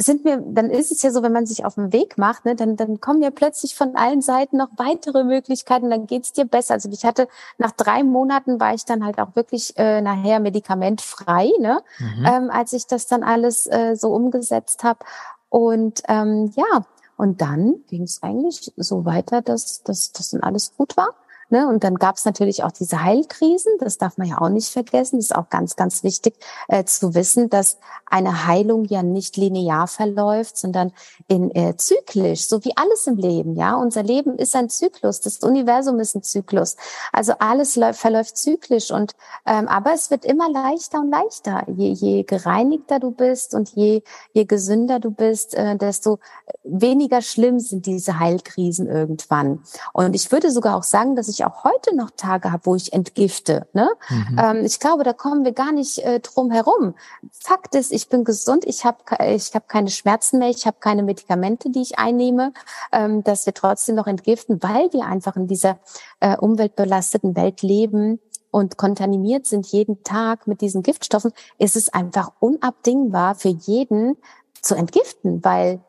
sind 0.00 0.24
mir, 0.24 0.40
dann 0.46 0.70
ist 0.70 0.92
es 0.92 1.02
ja 1.02 1.10
so, 1.10 1.22
wenn 1.24 1.32
man 1.32 1.44
sich 1.44 1.64
auf 1.64 1.74
den 1.74 1.92
Weg 1.92 2.18
macht, 2.18 2.44
ne, 2.44 2.54
dann, 2.54 2.76
dann 2.76 3.00
kommen 3.00 3.20
ja 3.20 3.30
plötzlich 3.30 3.74
von 3.74 3.96
allen 3.96 4.22
Seiten 4.22 4.56
noch 4.56 4.68
weitere 4.76 5.24
Möglichkeiten, 5.24 5.90
dann 5.90 6.06
geht's 6.06 6.32
dir 6.32 6.44
besser. 6.44 6.74
Also 6.74 6.88
ich 6.90 7.04
hatte 7.04 7.26
nach 7.58 7.72
drei 7.72 8.04
Monaten 8.04 8.60
war 8.60 8.74
ich 8.74 8.84
dann 8.84 9.04
halt 9.04 9.18
auch 9.18 9.34
wirklich 9.34 9.76
äh, 9.76 10.00
nachher 10.00 10.38
medikamentfrei, 10.38 11.50
ne, 11.58 11.80
mhm. 11.98 12.24
ähm, 12.24 12.50
als 12.50 12.72
ich 12.72 12.86
das 12.86 13.08
dann 13.08 13.24
alles 13.24 13.66
äh, 13.66 13.96
so 13.96 14.14
umgesetzt 14.14 14.84
habe. 14.84 15.00
Und 15.48 16.02
ähm, 16.06 16.52
ja, 16.54 16.84
und 17.16 17.40
dann 17.40 17.82
ging 17.88 18.04
es 18.04 18.22
eigentlich 18.22 18.72
so 18.76 19.04
weiter, 19.04 19.42
dass, 19.42 19.82
dass 19.82 20.12
das 20.12 20.30
dann 20.30 20.42
alles 20.42 20.76
gut 20.76 20.96
war. 20.96 21.14
Ne? 21.50 21.66
Und 21.66 21.82
dann 21.82 21.96
gab 21.96 22.16
es 22.16 22.24
natürlich 22.24 22.62
auch 22.62 22.72
diese 22.72 23.02
Heilkrisen, 23.02 23.72
das 23.78 23.96
darf 23.96 24.18
man 24.18 24.28
ja 24.28 24.38
auch 24.40 24.50
nicht 24.50 24.70
vergessen. 24.70 25.16
Das 25.16 25.26
ist 25.26 25.34
auch 25.34 25.48
ganz, 25.48 25.76
ganz 25.76 26.02
wichtig 26.02 26.34
äh, 26.68 26.84
zu 26.84 27.14
wissen, 27.14 27.48
dass 27.48 27.78
eine 28.04 28.46
Heilung 28.46 28.84
ja 28.84 29.02
nicht 29.02 29.36
linear 29.36 29.86
verläuft, 29.86 30.58
sondern 30.58 30.92
in 31.26 31.54
äh, 31.54 31.76
zyklisch, 31.76 32.46
so 32.46 32.64
wie 32.64 32.76
alles 32.76 33.06
im 33.06 33.16
Leben. 33.16 33.56
Ja, 33.56 33.76
unser 33.76 34.02
Leben 34.02 34.36
ist 34.36 34.54
ein 34.56 34.68
Zyklus, 34.68 35.20
das 35.20 35.38
Universum 35.38 35.98
ist 36.00 36.14
ein 36.14 36.22
Zyklus. 36.22 36.76
Also 37.12 37.32
alles 37.38 37.76
läuft, 37.76 38.00
verläuft 38.00 38.36
zyklisch 38.36 38.90
und 38.90 39.14
ähm, 39.46 39.68
aber 39.68 39.92
es 39.94 40.10
wird 40.10 40.24
immer 40.24 40.50
leichter 40.50 41.00
und 41.00 41.10
leichter. 41.10 41.64
Je, 41.68 41.92
je 41.92 42.22
gereinigter 42.24 43.00
du 43.00 43.10
bist 43.10 43.54
und 43.54 43.70
je, 43.70 44.02
je 44.32 44.44
gesünder 44.44 45.00
du 45.00 45.10
bist, 45.10 45.54
äh, 45.54 45.76
desto 45.76 46.18
weniger 46.64 47.22
schlimm 47.22 47.58
sind 47.58 47.86
diese 47.86 48.18
Heilkrisen 48.18 48.86
irgendwann. 48.86 49.62
Und 49.92 50.14
ich 50.14 50.30
würde 50.30 50.50
sogar 50.50 50.76
auch 50.76 50.82
sagen, 50.82 51.16
dass 51.16 51.28
ich 51.28 51.37
ich 51.38 51.44
auch 51.44 51.64
heute 51.64 51.94
noch 51.94 52.10
Tage 52.10 52.52
habe, 52.52 52.66
wo 52.66 52.74
ich 52.74 52.92
entgifte. 52.92 53.66
Ne? 53.72 53.88
Mhm. 54.08 54.38
Ähm, 54.38 54.64
ich 54.64 54.80
glaube, 54.80 55.04
da 55.04 55.12
kommen 55.12 55.44
wir 55.44 55.52
gar 55.52 55.72
nicht 55.72 55.98
äh, 55.98 56.20
drum 56.20 56.50
herum. 56.50 56.94
Fakt 57.32 57.74
ist, 57.74 57.92
ich 57.92 58.08
bin 58.08 58.24
gesund, 58.24 58.64
ich 58.66 58.84
habe 58.84 58.98
ich 59.26 59.54
hab 59.54 59.68
keine 59.68 59.90
Schmerzen 59.90 60.38
mehr, 60.38 60.50
ich 60.50 60.66
habe 60.66 60.78
keine 60.80 61.02
Medikamente, 61.02 61.70
die 61.70 61.82
ich 61.82 61.98
einnehme, 61.98 62.52
ähm, 62.92 63.22
dass 63.24 63.46
wir 63.46 63.54
trotzdem 63.54 63.94
noch 63.94 64.06
entgiften, 64.06 64.62
weil 64.62 64.92
wir 64.92 65.04
einfach 65.04 65.36
in 65.36 65.46
dieser 65.46 65.78
äh, 66.20 66.36
umweltbelasteten 66.36 67.36
Welt 67.36 67.62
leben 67.62 68.20
und 68.50 68.76
kontaminiert 68.76 69.46
sind 69.46 69.66
jeden 69.66 70.02
Tag 70.02 70.46
mit 70.46 70.60
diesen 70.60 70.82
Giftstoffen, 70.82 71.32
ist 71.58 71.76
es 71.76 71.92
einfach 71.92 72.32
unabdingbar 72.40 73.34
für 73.34 73.48
jeden 73.48 74.16
zu 74.62 74.74
entgiften, 74.74 75.44
weil 75.44 75.80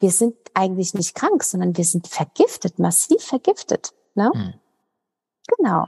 wir 0.00 0.10
sind 0.10 0.34
eigentlich 0.54 0.94
nicht 0.94 1.14
krank, 1.14 1.42
sondern 1.44 1.76
wir 1.76 1.84
sind 1.84 2.08
vergiftet, 2.08 2.78
massiv 2.78 3.22
vergiftet. 3.22 3.92
Ne? 4.14 4.30
Hm. 4.32 4.54
Genau. 5.58 5.86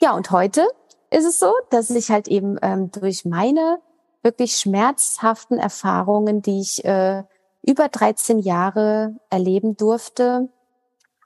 ja, 0.00 0.12
und 0.12 0.30
heute 0.30 0.66
ist 1.10 1.24
es 1.24 1.38
so, 1.38 1.52
dass 1.70 1.90
ich 1.90 2.10
halt 2.10 2.28
eben 2.28 2.58
ähm, 2.62 2.90
durch 2.90 3.24
meine 3.24 3.78
wirklich 4.22 4.56
schmerzhaften 4.56 5.58
Erfahrungen, 5.58 6.42
die 6.42 6.60
ich 6.60 6.84
äh, 6.84 7.22
über 7.62 7.88
13 7.88 8.40
Jahre 8.40 9.14
erleben 9.30 9.76
durfte, 9.76 10.48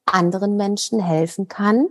anderen 0.04 0.56
Menschen 0.56 1.00
helfen 1.00 1.48
kann, 1.48 1.88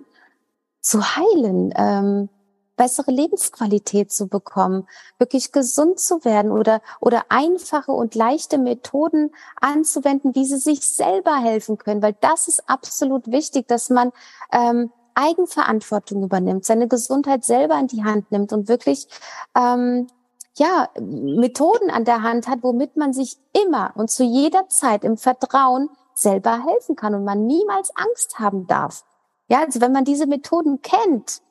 zu 0.82 1.01
heilen, 1.03 1.74
ähm, 1.75 2.29
bessere 2.75 3.12
Lebensqualität 3.12 4.12
zu 4.12 4.27
bekommen, 4.27 4.88
wirklich 5.18 5.51
gesund 5.51 6.00
zu 6.00 6.24
werden 6.24 6.51
oder, 6.51 6.82
oder 7.01 7.25
einfache 7.27 7.91
und 7.91 8.15
leichte 8.15 8.58
Methoden 8.58 9.32
anzuwenden, 9.60 10.34
wie 10.34 10.46
sie 10.46 10.58
sich 10.58 10.82
selber 10.94 11.36
helfen 11.38 11.77
können, 11.77 12.01
weil 12.01 12.15
das 12.22 12.48
ist 12.48 12.70
absolut 12.70 13.29
wichtig, 13.32 13.68
dass 13.68 13.89
man 13.89 14.12
ähm, 14.53 14.91
Eigenverantwortung 15.19 16.23
übernimmt, 16.23 16.65
seine 16.65 16.88
Gesundheit 16.88 17.43
selber 17.43 17.77
in 17.79 17.88
die 17.88 18.03
Hand 18.03 18.31
nimmt 18.31 18.53
und 18.53 18.67
wirklich 18.67 19.07
ähm, 19.55 20.07
ja 20.55 20.89
Methoden 20.99 21.89
an 21.89 22.05
der 22.05 22.23
Hand 22.23 22.47
hat, 22.47 22.59
womit 22.61 22.95
man 22.95 23.13
sich 23.13 23.38
immer 23.53 23.91
und 23.95 24.09
zu 24.09 24.23
jeder 24.23 24.69
Zeit 24.69 25.03
im 25.03 25.17
Vertrauen 25.17 25.89
selber 26.15 26.63
helfen 26.65 26.95
kann 26.95 27.15
und 27.15 27.23
man 27.23 27.45
niemals 27.45 27.91
Angst 27.95 28.39
haben 28.39 28.67
darf. 28.67 29.03
Ja, 29.47 29.61
also 29.61 29.81
wenn 29.81 29.91
man 29.91 30.05
diese 30.05 30.27
Methoden 30.27 30.81
kennt, 30.81 31.41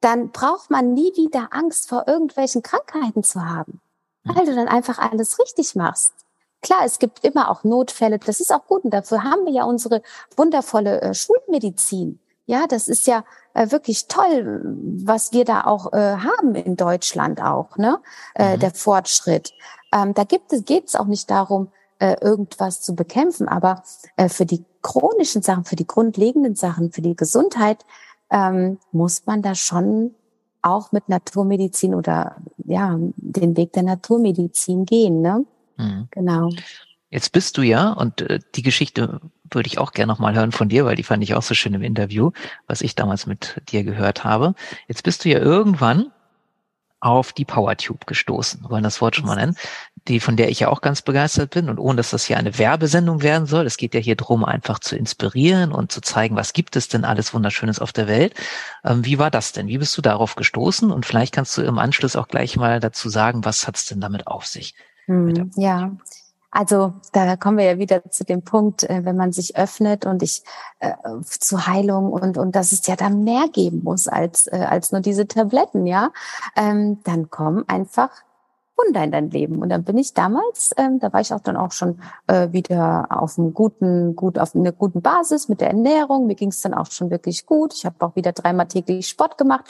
dann 0.00 0.30
braucht 0.30 0.70
man 0.70 0.94
nie 0.94 1.12
wieder 1.16 1.48
Angst 1.50 1.88
vor 1.88 2.04
irgendwelchen 2.06 2.62
Krankheiten 2.62 3.24
zu 3.24 3.44
haben, 3.44 3.80
hm. 4.24 4.36
weil 4.36 4.46
du 4.46 4.54
dann 4.54 4.68
einfach 4.68 4.98
alles 4.98 5.38
richtig 5.38 5.74
machst. 5.74 6.12
Klar, 6.60 6.80
es 6.84 6.98
gibt 6.98 7.24
immer 7.24 7.50
auch 7.50 7.62
Notfälle, 7.62 8.18
das 8.18 8.40
ist 8.40 8.52
auch 8.52 8.66
gut 8.66 8.84
und 8.84 8.90
dafür 8.90 9.22
haben 9.22 9.44
wir 9.44 9.52
ja 9.52 9.64
unsere 9.64 10.02
wundervolle 10.36 11.00
äh, 11.00 11.14
Schulmedizin. 11.14 12.18
Ja, 12.48 12.66
das 12.66 12.88
ist 12.88 13.06
ja 13.06 13.24
äh, 13.52 13.70
wirklich 13.70 14.08
toll, 14.08 14.62
was 15.04 15.32
wir 15.32 15.44
da 15.44 15.64
auch 15.64 15.92
äh, 15.92 16.16
haben 16.16 16.54
in 16.54 16.76
Deutschland 16.76 17.42
auch, 17.42 17.76
ne? 17.76 18.00
Äh, 18.34 18.56
mhm. 18.56 18.60
Der 18.60 18.70
Fortschritt. 18.70 19.52
Ähm, 19.92 20.14
da 20.14 20.24
gibt 20.24 20.50
es, 20.54 20.64
geht 20.64 20.86
es 20.86 20.94
auch 20.94 21.04
nicht 21.04 21.30
darum, 21.30 21.68
äh, 21.98 22.16
irgendwas 22.22 22.80
zu 22.80 22.94
bekämpfen, 22.94 23.48
aber 23.48 23.82
äh, 24.16 24.30
für 24.30 24.46
die 24.46 24.64
chronischen 24.80 25.42
Sachen, 25.42 25.64
für 25.66 25.76
die 25.76 25.86
grundlegenden 25.86 26.54
Sachen, 26.54 26.90
für 26.90 27.02
die 27.02 27.16
Gesundheit 27.16 27.84
ähm, 28.30 28.78
muss 28.92 29.26
man 29.26 29.42
da 29.42 29.54
schon 29.54 30.14
auch 30.62 30.90
mit 30.90 31.10
Naturmedizin 31.10 31.94
oder 31.94 32.36
ja 32.64 32.98
den 33.16 33.58
Weg 33.58 33.74
der 33.74 33.82
Naturmedizin 33.82 34.86
gehen, 34.86 35.20
ne? 35.20 35.44
Mhm. 35.76 36.08
Genau. 36.12 36.48
Jetzt 37.10 37.32
bist 37.32 37.56
du 37.56 37.62
ja, 37.62 37.92
und 37.92 38.20
äh, 38.22 38.40
die 38.54 38.62
Geschichte 38.62 39.20
würde 39.50 39.66
ich 39.66 39.78
auch 39.78 39.92
gerne 39.92 40.12
nochmal 40.12 40.34
hören 40.34 40.52
von 40.52 40.68
dir, 40.68 40.84
weil 40.84 40.96
die 40.96 41.02
fand 41.02 41.22
ich 41.22 41.34
auch 41.34 41.42
so 41.42 41.54
schön 41.54 41.74
im 41.74 41.82
Interview, 41.82 42.32
was 42.66 42.82
ich 42.82 42.94
damals 42.94 43.26
mit 43.26 43.62
dir 43.68 43.82
gehört 43.82 44.24
habe. 44.24 44.54
Jetzt 44.88 45.02
bist 45.02 45.24
du 45.24 45.30
ja 45.30 45.38
irgendwann 45.38 46.12
auf 47.00 47.32
die 47.32 47.44
PowerTube 47.44 48.06
gestoßen, 48.06 48.68
wollen 48.68 48.82
das 48.82 49.00
Wort 49.00 49.16
schon 49.16 49.26
mal 49.26 49.36
nennen, 49.36 49.56
die, 50.08 50.20
von 50.20 50.36
der 50.36 50.50
ich 50.50 50.60
ja 50.60 50.68
auch 50.68 50.80
ganz 50.80 51.02
begeistert 51.02 51.50
bin 51.50 51.68
und 51.68 51.78
ohne, 51.78 51.96
dass 51.96 52.10
das 52.10 52.24
hier 52.24 52.38
eine 52.38 52.58
Werbesendung 52.58 53.22
werden 53.22 53.46
soll. 53.46 53.66
Es 53.66 53.76
geht 53.76 53.94
ja 53.94 54.00
hier 54.00 54.16
drum, 54.16 54.44
einfach 54.44 54.80
zu 54.80 54.96
inspirieren 54.96 55.70
und 55.70 55.92
zu 55.92 56.00
zeigen, 56.00 56.34
was 56.34 56.52
gibt 56.52 56.76
es 56.76 56.88
denn 56.88 57.04
alles 57.04 57.32
Wunderschönes 57.32 57.78
auf 57.78 57.92
der 57.92 58.08
Welt. 58.08 58.34
Ähm, 58.84 59.04
wie 59.04 59.18
war 59.18 59.30
das 59.30 59.52
denn? 59.52 59.68
Wie 59.68 59.78
bist 59.78 59.96
du 59.96 60.02
darauf 60.02 60.34
gestoßen? 60.34 60.90
Und 60.90 61.06
vielleicht 61.06 61.34
kannst 61.34 61.56
du 61.56 61.62
im 61.62 61.78
Anschluss 61.78 62.16
auch 62.16 62.28
gleich 62.28 62.56
mal 62.56 62.80
dazu 62.80 63.08
sagen, 63.08 63.44
was 63.44 63.66
hat 63.66 63.76
es 63.76 63.86
denn 63.86 64.00
damit 64.00 64.26
auf 64.26 64.46
sich? 64.46 64.74
Hm, 65.06 65.50
ja, 65.56 65.92
also 66.50 66.94
da 67.12 67.36
kommen 67.36 67.58
wir 67.58 67.64
ja 67.64 67.78
wieder 67.78 68.10
zu 68.10 68.24
dem 68.24 68.42
Punkt, 68.42 68.84
äh, 68.84 69.04
wenn 69.04 69.16
man 69.16 69.32
sich 69.32 69.56
öffnet 69.56 70.06
und 70.06 70.22
ich 70.22 70.42
äh, 70.78 70.92
zu 71.22 71.66
Heilung 71.66 72.12
und 72.12 72.38
und 72.38 72.56
dass 72.56 72.72
es 72.72 72.86
ja 72.86 72.96
da 72.96 73.10
mehr 73.10 73.48
geben 73.52 73.82
muss 73.84 74.08
als 74.08 74.46
äh, 74.46 74.66
als 74.68 74.92
nur 74.92 75.00
diese 75.00 75.26
Tabletten, 75.26 75.86
ja, 75.86 76.10
ähm, 76.56 77.00
dann 77.04 77.30
kommen 77.30 77.64
einfach 77.68 78.10
Wunder 78.78 79.04
in 79.04 79.10
dein 79.10 79.30
Leben. 79.30 79.60
Und 79.60 79.70
dann 79.70 79.84
bin 79.84 79.98
ich 79.98 80.14
damals, 80.14 80.72
ähm, 80.76 81.00
da 81.00 81.12
war 81.12 81.20
ich 81.20 81.34
auch 81.34 81.40
dann 81.40 81.56
auch 81.56 81.72
schon 81.72 82.00
äh, 82.28 82.52
wieder 82.52 83.08
auf 83.10 83.38
einem 83.38 83.52
guten, 83.52 84.14
gut 84.14 84.38
auf 84.38 84.54
einer 84.54 84.72
guten 84.72 85.02
Basis 85.02 85.48
mit 85.48 85.60
der 85.60 85.68
Ernährung. 85.68 86.26
Mir 86.26 86.36
ging 86.36 86.50
es 86.50 86.60
dann 86.60 86.74
auch 86.74 86.90
schon 86.90 87.10
wirklich 87.10 87.44
gut. 87.44 87.74
Ich 87.74 87.84
habe 87.84 87.96
auch 88.00 88.14
wieder 88.16 88.32
dreimal 88.32 88.68
täglich 88.68 89.08
Sport 89.08 89.36
gemacht 89.36 89.64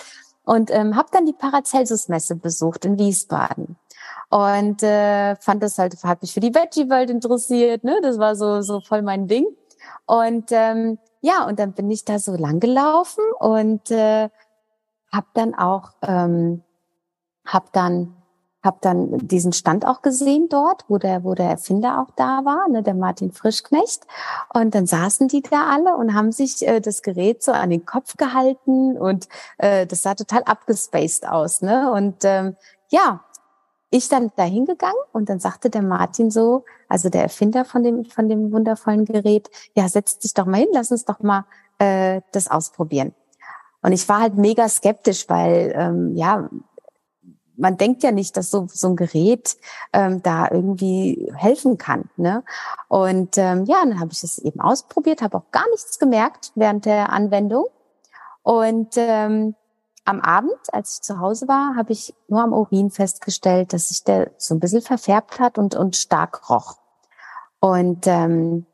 und 0.44 0.70
ähm, 0.70 0.94
habe 0.94 1.08
dann 1.10 1.26
die 1.26 1.32
Paracelsus-Messe 1.32 2.36
besucht 2.36 2.84
in 2.84 2.98
Wiesbaden 2.98 3.76
und 4.30 4.82
äh, 4.82 5.36
fand 5.36 5.62
das 5.62 5.78
halt, 5.78 6.02
hat 6.04 6.22
mich 6.22 6.34
für 6.34 6.40
die 6.40 6.54
Veggie-Welt 6.54 7.10
interessiert, 7.10 7.84
ne? 7.84 7.98
Das 8.02 8.18
war 8.18 8.36
so 8.36 8.60
so 8.62 8.80
voll 8.80 9.02
mein 9.02 9.26
Ding. 9.26 9.46
Und 10.06 10.50
ähm, 10.52 10.98
ja, 11.20 11.46
und 11.46 11.58
dann 11.58 11.72
bin 11.72 11.90
ich 11.90 12.04
da 12.04 12.18
so 12.18 12.36
lang 12.36 12.60
gelaufen 12.60 13.24
und 13.40 13.90
äh, 13.90 14.28
habe 15.12 15.26
dann 15.34 15.54
auch 15.54 15.92
ähm, 16.02 16.62
hab 17.44 17.72
dann 17.72 18.14
hab 18.62 18.82
dann 18.82 19.16
diesen 19.18 19.52
Stand 19.52 19.86
auch 19.86 20.02
gesehen 20.02 20.48
dort, 20.48 20.84
wo 20.88 20.98
der, 20.98 21.22
wo 21.22 21.34
der 21.34 21.48
Erfinder 21.48 22.00
auch 22.02 22.12
da 22.16 22.44
war, 22.44 22.68
ne, 22.68 22.82
der 22.82 22.94
Martin 22.94 23.32
Frischknecht. 23.32 24.02
Und 24.52 24.74
dann 24.74 24.86
saßen 24.86 25.28
die 25.28 25.42
da 25.42 25.70
alle 25.70 25.96
und 25.96 26.14
haben 26.14 26.32
sich 26.32 26.66
äh, 26.66 26.80
das 26.80 27.02
Gerät 27.02 27.42
so 27.42 27.52
an 27.52 27.70
den 27.70 27.86
Kopf 27.86 28.16
gehalten 28.16 28.98
und 28.98 29.28
äh, 29.58 29.86
das 29.86 30.02
sah 30.02 30.14
total 30.14 30.42
abgespaced 30.42 31.26
aus. 31.26 31.62
Ne? 31.62 31.90
Und 31.92 32.24
ähm, 32.24 32.56
ja, 32.88 33.24
ich 33.90 34.08
dann 34.08 34.30
da 34.36 34.44
hingegangen 34.44 35.00
und 35.12 35.28
dann 35.28 35.40
sagte 35.40 35.70
der 35.70 35.82
Martin 35.82 36.30
so, 36.30 36.64
also 36.88 37.08
der 37.08 37.22
Erfinder 37.22 37.64
von 37.64 37.82
dem, 37.82 38.04
von 38.04 38.28
dem 38.28 38.52
wundervollen 38.52 39.04
Gerät, 39.04 39.48
ja, 39.74 39.88
setz 39.88 40.18
dich 40.18 40.34
doch 40.34 40.46
mal 40.46 40.58
hin, 40.58 40.68
lass 40.72 40.90
uns 40.90 41.04
doch 41.04 41.20
mal 41.20 41.44
äh, 41.78 42.20
das 42.32 42.50
ausprobieren. 42.50 43.14
Und 43.82 43.92
ich 43.92 44.08
war 44.08 44.20
halt 44.20 44.34
mega 44.34 44.68
skeptisch, 44.68 45.28
weil 45.28 45.72
ähm, 45.76 46.16
ja, 46.16 46.50
man 47.56 47.76
denkt 47.76 48.02
ja 48.02 48.12
nicht, 48.12 48.36
dass 48.36 48.50
so, 48.50 48.66
so 48.70 48.88
ein 48.88 48.96
Gerät 48.96 49.56
ähm, 49.92 50.22
da 50.22 50.48
irgendwie 50.50 51.30
helfen 51.34 51.76
kann. 51.76 52.08
Ne? 52.16 52.44
Und 52.88 53.36
ähm, 53.36 53.64
ja, 53.64 53.84
dann 53.84 54.00
habe 54.00 54.12
ich 54.12 54.22
es 54.22 54.38
eben 54.38 54.60
ausprobiert, 54.60 55.22
habe 55.22 55.38
auch 55.38 55.50
gar 55.50 55.68
nichts 55.70 55.98
gemerkt 55.98 56.52
während 56.54 56.84
der 56.84 57.10
Anwendung. 57.12 57.66
Und 58.42 58.94
ähm, 58.96 59.54
am 60.08 60.20
Abend, 60.20 60.58
als 60.72 60.94
ich 60.94 61.02
zu 61.02 61.20
Hause 61.20 61.48
war, 61.48 61.76
habe 61.76 61.92
ich 61.92 62.14
nur 62.28 62.42
am 62.42 62.54
Urin 62.54 62.90
festgestellt, 62.90 63.72
dass 63.72 63.88
sich 63.88 64.04
der 64.04 64.30
so 64.38 64.54
ein 64.54 64.60
bisschen 64.60 64.80
verfärbt 64.80 65.38
hat 65.38 65.58
und, 65.58 65.74
und 65.74 65.96
stark 65.96 66.48
roch. 66.48 66.76
Und 67.60 68.06
ähm, 68.06 68.64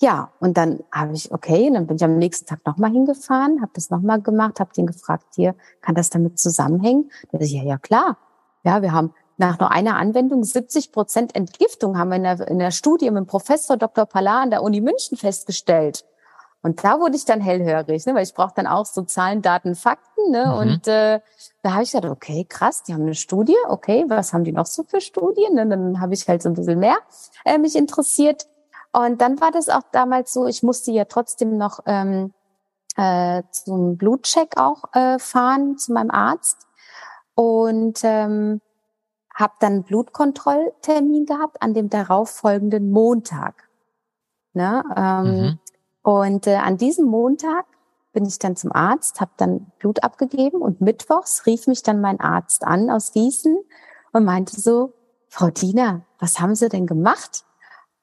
ja, 0.00 0.32
und 0.40 0.56
dann 0.56 0.80
habe 0.92 1.12
ich, 1.14 1.32
okay, 1.32 1.70
dann 1.72 1.86
bin 1.86 1.96
ich 1.96 2.04
am 2.04 2.18
nächsten 2.18 2.46
Tag 2.46 2.66
nochmal 2.66 2.90
hingefahren, 2.90 3.60
habe 3.60 3.72
das 3.74 3.90
nochmal 3.90 4.20
gemacht, 4.20 4.58
habe 4.58 4.72
den 4.72 4.86
gefragt, 4.86 5.26
hier, 5.34 5.54
kann 5.80 5.94
das 5.94 6.10
damit 6.10 6.38
zusammenhängen? 6.38 7.10
Da 7.30 7.38
ich, 7.38 7.52
ja, 7.52 7.62
ja, 7.62 7.78
klar. 7.78 8.16
Ja, 8.64 8.82
wir 8.82 8.92
haben 8.92 9.14
nach 9.36 9.60
nur 9.60 9.70
einer 9.70 9.96
Anwendung 9.96 10.42
70 10.42 10.90
Prozent 10.90 11.36
Entgiftung 11.36 11.96
haben 11.96 12.08
wir 12.08 12.16
in 12.16 12.24
der, 12.24 12.48
in 12.48 12.58
der 12.58 12.72
Studie 12.72 13.10
mit 13.10 13.18
dem 13.18 13.26
Professor 13.26 13.76
Dr. 13.76 14.06
Pallar 14.06 14.42
an 14.42 14.50
der 14.50 14.62
Uni 14.62 14.80
München 14.80 15.16
festgestellt. 15.16 16.04
Und 16.62 16.82
da 16.82 16.98
wurde 16.98 17.16
ich 17.16 17.24
dann 17.24 17.40
hellhörig, 17.40 18.04
ne, 18.06 18.14
weil 18.14 18.24
ich 18.24 18.34
brauche 18.34 18.52
dann 18.54 18.66
auch 18.66 18.84
so 18.84 19.02
Zahlen, 19.02 19.42
Daten, 19.42 19.74
Fakten. 19.74 20.30
Ne? 20.30 20.46
Mhm. 20.46 20.52
Und 20.54 20.88
äh, 20.88 21.20
da 21.62 21.72
habe 21.74 21.84
ich 21.84 21.92
gedacht, 21.92 22.10
okay, 22.10 22.44
krass, 22.48 22.82
die 22.82 22.94
haben 22.94 23.02
eine 23.02 23.14
Studie, 23.14 23.56
okay, 23.68 24.04
was 24.08 24.32
haben 24.32 24.44
die 24.44 24.52
noch 24.52 24.66
so 24.66 24.82
für 24.82 25.00
Studien? 25.00 25.58
Und 25.58 25.70
dann 25.70 26.00
habe 26.00 26.14
ich 26.14 26.28
halt 26.28 26.42
so 26.42 26.48
ein 26.48 26.54
bisschen 26.54 26.80
mehr 26.80 26.98
äh, 27.44 27.58
mich 27.58 27.76
interessiert. 27.76 28.48
Und 28.92 29.20
dann 29.20 29.40
war 29.40 29.52
das 29.52 29.68
auch 29.68 29.82
damals 29.92 30.32
so, 30.32 30.46
ich 30.46 30.62
musste 30.62 30.90
ja 30.90 31.04
trotzdem 31.04 31.56
noch 31.56 31.80
ähm, 31.86 32.32
äh, 32.96 33.42
zum 33.52 33.96
Blutcheck 33.96 34.56
auch 34.56 34.82
äh, 34.92 35.18
fahren 35.18 35.78
zu 35.78 35.92
meinem 35.92 36.10
Arzt 36.10 36.66
und 37.34 38.00
ähm, 38.02 38.60
habe 39.32 39.52
dann 39.60 39.84
Blutkontrolltermin 39.84 41.24
gehabt 41.24 41.62
an 41.62 41.74
dem 41.74 41.88
darauffolgenden 41.88 42.90
Montag. 42.90 43.68
Ne? 44.52 44.82
Ähm, 44.96 45.24
mhm. 45.24 45.58
Und 46.08 46.46
äh, 46.46 46.54
an 46.54 46.78
diesem 46.78 47.04
Montag 47.04 47.66
bin 48.14 48.24
ich 48.24 48.38
dann 48.38 48.56
zum 48.56 48.72
Arzt, 48.72 49.20
habe 49.20 49.32
dann 49.36 49.70
Blut 49.78 50.02
abgegeben 50.02 50.62
und 50.62 50.80
mittwochs 50.80 51.44
rief 51.44 51.66
mich 51.66 51.82
dann 51.82 52.00
mein 52.00 52.18
Arzt 52.18 52.64
an 52.64 52.88
aus 52.88 53.12
Gießen 53.12 53.58
und 54.12 54.24
meinte 54.24 54.58
so, 54.58 54.94
Frau 55.28 55.50
Dina, 55.50 56.06
was 56.18 56.40
haben 56.40 56.54
Sie 56.54 56.70
denn 56.70 56.86
gemacht? 56.86 57.44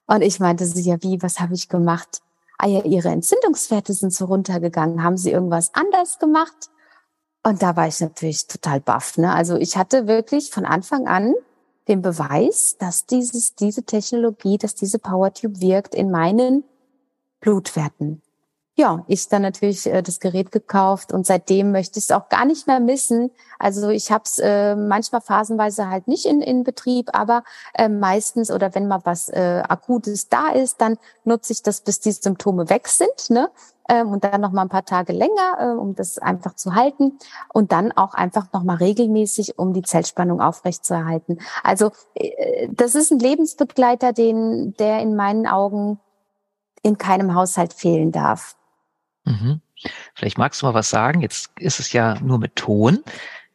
Und 0.06 0.22
ich 0.22 0.40
meinte 0.40 0.68
so, 0.68 0.80
ja 0.80 1.02
wie, 1.02 1.24
was 1.24 1.40
habe 1.40 1.56
ich 1.56 1.68
gemacht? 1.68 2.22
Ah 2.60 2.68
ja, 2.68 2.84
Ihre 2.84 3.10
Entzündungswerte 3.10 3.94
sind 3.94 4.14
so 4.14 4.26
runtergegangen. 4.26 5.02
Haben 5.02 5.18
Sie 5.18 5.32
irgendwas 5.32 5.72
anders 5.74 6.20
gemacht? 6.20 6.70
Und 7.42 7.64
da 7.64 7.76
war 7.76 7.88
ich 7.88 8.00
natürlich 8.02 8.46
total 8.46 8.82
baff. 8.82 9.18
Ne? 9.18 9.34
Also 9.34 9.56
ich 9.56 9.78
hatte 9.78 10.06
wirklich 10.06 10.52
von 10.52 10.66
Anfang 10.66 11.08
an 11.08 11.34
den 11.88 12.04
Beweis, 12.04 12.78
dass 12.78 13.08
dieses, 13.08 13.56
diese 13.56 13.82
Technologie, 13.82 14.60
dass 14.60 14.76
diese 14.76 15.00
PowerTube 15.00 15.60
wirkt 15.60 15.96
in 15.96 16.12
meinen 16.12 16.66
Blutwerten. 17.46 18.24
ja, 18.78 19.06
ich 19.08 19.30
dann 19.30 19.44
natürlich 19.44 19.86
äh, 19.86 20.02
das 20.02 20.20
Gerät 20.20 20.52
gekauft 20.52 21.14
und 21.14 21.28
seitdem 21.28 21.72
möchte 21.72 22.00
ich 22.00 22.06
es 22.06 22.12
auch 22.12 22.28
gar 22.28 22.44
nicht 22.44 22.66
mehr 22.66 22.80
missen. 22.80 23.30
Also 23.60 23.90
ich 23.90 24.12
habe 24.12 24.24
es 24.26 24.40
äh, 24.40 24.76
manchmal 24.76 25.22
phasenweise 25.22 25.88
halt 25.88 26.08
nicht 26.08 26.26
in, 26.26 26.42
in 26.42 26.64
Betrieb, 26.64 27.12
aber 27.14 27.44
äh, 27.76 27.88
meistens 27.88 28.50
oder 28.50 28.74
wenn 28.74 28.88
mal 28.88 29.02
was 29.04 29.30
äh, 29.30 29.62
Akutes 29.70 30.28
da 30.28 30.50
ist, 30.50 30.82
dann 30.82 30.98
nutze 31.24 31.54
ich 31.54 31.62
das, 31.62 31.82
bis 31.82 32.00
die 32.00 32.12
Symptome 32.14 32.68
weg 32.70 32.88
sind. 32.88 33.30
Ne? 33.30 33.50
Ähm, 33.88 34.10
und 34.12 34.24
dann 34.24 34.42
noch 34.42 34.52
mal 34.52 34.64
ein 34.64 34.70
paar 34.70 34.86
Tage 34.86 35.14
länger, 35.14 35.58
äh, 35.60 35.80
um 35.80 35.94
das 35.94 36.18
einfach 36.18 36.56
zu 36.56 36.74
halten 36.74 37.20
und 37.54 37.72
dann 37.72 37.92
auch 37.92 38.16
einfach 38.16 38.52
noch 38.54 38.64
mal 38.64 38.78
regelmäßig, 38.78 39.60
um 39.60 39.72
die 39.72 39.84
Zellspannung 39.84 40.42
aufrechtzuerhalten. 40.42 41.38
Also 41.64 41.92
äh, 42.16 42.68
das 42.72 42.96
ist 42.96 43.12
ein 43.12 43.20
Lebensbegleiter, 43.20 44.12
den 44.12 44.74
der 44.80 45.00
in 45.00 45.16
meinen 45.16 45.46
Augen 45.46 46.00
in 46.86 46.98
keinem 46.98 47.34
Haushalt 47.34 47.74
fehlen 47.74 48.12
darf. 48.12 48.56
Mhm. 49.26 49.62
Vielleicht 50.14 50.38
magst 50.38 50.62
du 50.62 50.68
mal 50.68 50.76
was 50.76 50.90
sagen. 50.90 51.22
Jetzt 51.22 51.50
ist 51.58 51.80
es 51.80 51.94
ja 51.94 52.20
nur 52.22 52.38
mit 52.38 52.56
Ton. 52.56 53.04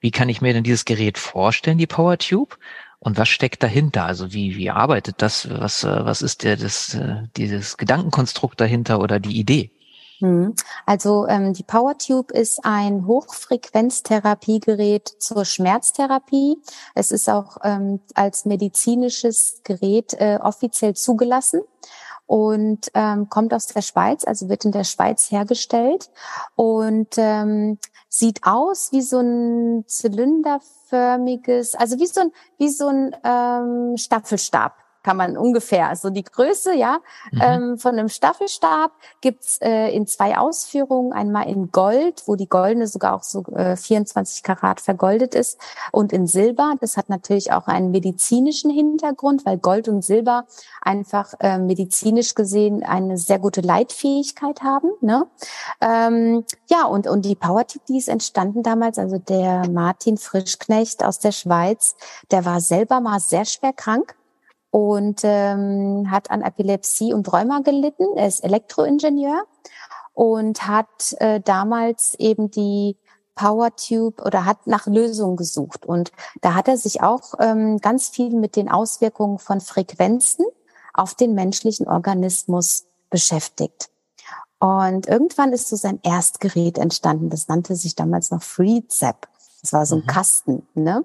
Wie 0.01 0.11
kann 0.11 0.29
ich 0.29 0.41
mir 0.41 0.53
denn 0.53 0.65
dieses 0.65 0.85
Gerät 0.85 1.17
vorstellen, 1.17 1.79
die 1.79 1.87
PowerTube? 1.87 2.59
Und 2.99 3.19
was 3.19 3.29
steckt 3.29 3.63
dahinter? 3.63 4.05
Also 4.05 4.33
wie, 4.33 4.57
wie 4.57 4.71
arbeitet 4.71 5.23
das? 5.23 5.49
Was, 5.49 5.85
äh, 5.85 6.05
was 6.05 6.23
ist 6.23 6.43
der, 6.43 6.57
das, 6.57 6.95
äh, 6.95 7.23
dieses 7.37 7.77
Gedankenkonstrukt 7.77 8.61
dahinter 8.61 9.01
oder 9.01 9.21
die 9.21 9.39
Idee? 9.39 9.71
Mhm. 10.21 10.57
Also 10.85 11.29
ähm, 11.29 11.55
die 11.55 11.63
PowerTube 11.63 12.33
ist 12.33 12.65
ein 12.65 13.07
Hochfrequenztherapiegerät 13.07 15.09
zur 15.19 15.45
Schmerztherapie. 15.45 16.57
Es 16.95 17.13
ist 17.13 17.31
auch 17.31 17.59
ähm, 17.63 18.01
als 18.15 18.45
medizinisches 18.45 19.61
Gerät 19.65 20.15
äh, 20.15 20.39
offiziell 20.43 20.95
zugelassen 20.95 21.61
und 22.31 22.93
ähm, 22.95 23.29
kommt 23.29 23.53
aus 23.53 23.67
der 23.67 23.83
Schweiz, 23.83 24.25
also 24.25 24.49
wird 24.49 24.65
in 24.65 24.71
der 24.71 24.85
Schweiz 24.85 25.33
hergestellt 25.33 26.11
und 26.55 27.09
ähm, 27.17 27.81
sieht 28.09 28.45
aus 28.45 28.93
wie 28.93 29.03
so 29.03 29.19
ein 29.19 29.83
zylinderförmiges, 29.89 31.75
also 31.75 31.99
wie 31.99 32.07
so 32.07 32.21
ein 32.21 32.31
wie 32.57 32.69
so 32.69 32.87
ein 32.87 33.17
ähm, 33.25 33.97
Staffelstab 33.97 34.77
kann 35.03 35.17
man 35.17 35.37
ungefähr. 35.37 35.89
Also 35.89 36.11
die 36.11 36.25
Größe, 36.25 36.75
ja, 36.75 36.99
mhm. 37.33 37.41
ähm, 37.43 37.79
von 37.79 37.99
einem 37.99 38.09
Staffelstab 38.09 38.93
gibt's 39.21 39.59
äh, 39.61 39.89
in 39.89 40.07
zwei 40.07 40.37
Ausführungen. 40.37 41.13
Einmal 41.13 41.49
in 41.49 41.71
Gold, 41.71 42.23
wo 42.27 42.37
die 42.37 42.49
goldene 42.49 42.87
sogar 42.87 43.15
auch 43.15 43.23
so 43.23 43.45
äh, 43.55 43.77
24 43.77 44.43
Karat 44.43 44.81
vergoldet 44.81 45.35
ist, 45.35 45.59
und 45.93 46.13
in 46.13 46.27
Silber. 46.27 46.75
Das 46.81 46.97
hat 46.97 47.09
natürlich 47.09 47.53
auch 47.53 47.67
einen 47.67 47.91
medizinischen 47.91 48.71
Hintergrund, 48.71 49.45
weil 49.47 49.59
Gold 49.59 49.89
und 49.89 50.03
Silber 50.03 50.47
einfach 50.83 51.35
äh, 51.41 51.59
medizinisch 51.59 52.35
gesehen 52.35 52.83
eine 52.83 53.17
sehr 53.17 53.39
gute 53.39 53.61
Leitfähigkeit 53.61 54.63
haben. 54.63 54.91
Ne? 55.01 55.27
Ähm, 55.81 56.45
ja, 56.69 56.85
und, 56.85 57.07
und 57.07 57.25
die 57.25 57.35
Powertube, 57.35 57.85
die 57.89 57.99
ist 57.99 58.09
entstanden 58.09 58.63
damals, 58.63 58.99
also 58.99 59.19
der 59.19 59.69
Martin 59.69 60.17
Frischknecht 60.17 61.05
aus 61.05 61.19
der 61.19 61.33
Schweiz, 61.33 61.97
der 62.31 62.45
war 62.45 62.61
selber 62.61 63.01
mal 63.01 63.21
sehr 63.21 63.45
schwer 63.45 63.73
krank 63.73 64.15
und 64.71 65.21
ähm, 65.25 66.11
hat 66.11 66.31
an 66.31 66.43
Epilepsie 66.43 67.13
und 67.13 67.33
Rheuma 67.33 67.61
gelitten. 67.61 68.17
Er 68.17 68.29
ist 68.29 68.45
Elektroingenieur 68.45 69.45
und 70.15 70.67
hat 70.67 71.15
äh, 71.19 71.41
damals 71.41 72.15
eben 72.19 72.51
die 72.51 72.97
PowerTube 73.35 74.21
oder 74.25 74.45
hat 74.45 74.67
nach 74.67 74.87
Lösungen 74.87 75.37
gesucht. 75.37 75.87
Und 75.87 76.13
da 76.41 76.55
hat 76.55 76.69
er 76.69 76.77
sich 76.77 77.03
auch 77.03 77.35
ähm, 77.41 77.79
ganz 77.79 78.09
viel 78.09 78.31
mit 78.31 78.55
den 78.55 78.71
Auswirkungen 78.71 79.39
von 79.39 79.61
Frequenzen 79.61 80.45
auf 80.93 81.15
den 81.15 81.35
menschlichen 81.35 81.89
Organismus 81.89 82.85
beschäftigt. 83.09 83.91
Und 84.59 85.07
irgendwann 85.09 85.55
ist 85.55 85.69
so 85.69 85.77
sein 85.77 86.01
Erstgerät 86.03 86.77
entstanden. 86.77 87.31
Das 87.31 87.49
nannte 87.49 87.75
sich 87.75 87.95
damals 87.95 88.31
noch 88.31 88.43
FreeZap. 88.43 89.27
Das 89.61 89.73
war 89.73 89.87
so 89.87 89.97
ein 89.97 90.03
mhm. 90.03 90.07
Kasten. 90.07 90.69
Ne? 90.75 91.05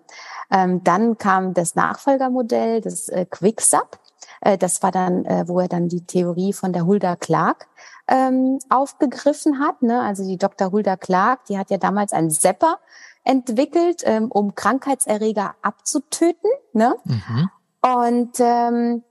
Ähm, 0.52 0.84
dann 0.84 1.18
kam 1.18 1.54
das 1.54 1.76
Nachfolgermodell, 1.76 2.82
das 2.82 3.10
äh, 3.10 3.26
QuickSub. 3.26 4.00
Äh, 4.42 4.58
das 4.58 4.82
war 4.84 4.92
dann, 4.92 5.26
äh, 5.26 5.48
wo 5.48 5.60
er 5.60 5.68
dann 5.68 5.90
die 5.90 6.06
Theorie 6.06 6.54
von 6.54 6.74
der 6.74 6.86
Hulda 6.86 7.16
Clark 7.16 7.68
ähm, 8.08 8.60
aufgegriffen 8.70 9.60
hat. 9.60 9.82
Ne? 9.82 10.02
Also 10.02 10.26
die 10.26 10.38
Dr. 10.38 10.72
Hulda 10.72 10.96
Clark, 10.96 11.46
die 11.46 11.58
hat 11.58 11.70
ja 11.70 11.78
damals 11.78 12.14
einen 12.14 12.30
Sepper 12.30 12.80
entwickelt, 13.24 14.04
ähm, 14.06 14.32
um 14.32 14.56
Krankheitserreger 14.56 15.56
abzutöten. 15.62 16.52
Ne? 16.74 16.96
Mhm. 17.04 17.50
Und 17.82 18.40
ähm, 18.40 19.04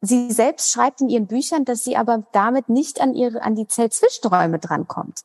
sie 0.00 0.30
selbst 0.30 0.70
schreibt 0.70 1.00
in 1.00 1.08
ihren 1.08 1.26
Büchern, 1.26 1.64
dass 1.64 1.84
sie 1.84 1.96
aber 1.96 2.24
damit 2.32 2.68
nicht 2.68 3.00
an 3.00 3.14
ihre 3.14 3.42
an 3.42 3.54
die 3.54 3.66
Zellzwischenräume 3.66 4.58
drankommt. 4.58 5.20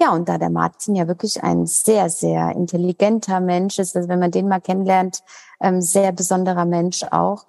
Ja, 0.00 0.12
und 0.12 0.28
da 0.28 0.38
der 0.38 0.50
Martin 0.50 0.94
ja 0.94 1.06
wirklich 1.06 1.42
ein 1.42 1.66
sehr, 1.66 2.08
sehr 2.08 2.50
intelligenter 2.52 3.40
Mensch 3.40 3.78
ist, 3.78 3.96
also 3.96 4.08
wenn 4.08 4.18
man 4.18 4.30
den 4.30 4.48
mal 4.48 4.60
kennenlernt, 4.60 5.22
ähm, 5.60 5.80
sehr 5.80 6.12
besonderer 6.12 6.64
Mensch 6.64 7.04
auch, 7.10 7.44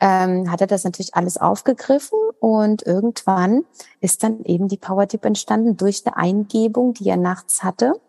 ähm, 0.00 0.50
hat 0.50 0.60
er 0.60 0.66
das 0.66 0.84
natürlich 0.84 1.14
alles 1.14 1.36
aufgegriffen 1.36 2.18
und 2.40 2.82
irgendwann 2.86 3.64
ist 4.00 4.22
dann 4.22 4.44
eben 4.44 4.68
die 4.68 4.76
Power-Tip 4.76 5.24
entstanden 5.24 5.76
durch 5.76 6.06
eine 6.06 6.16
Eingebung, 6.16 6.94
die 6.94 7.08
er 7.08 7.16
nachts 7.16 7.64
hatte. 7.64 8.00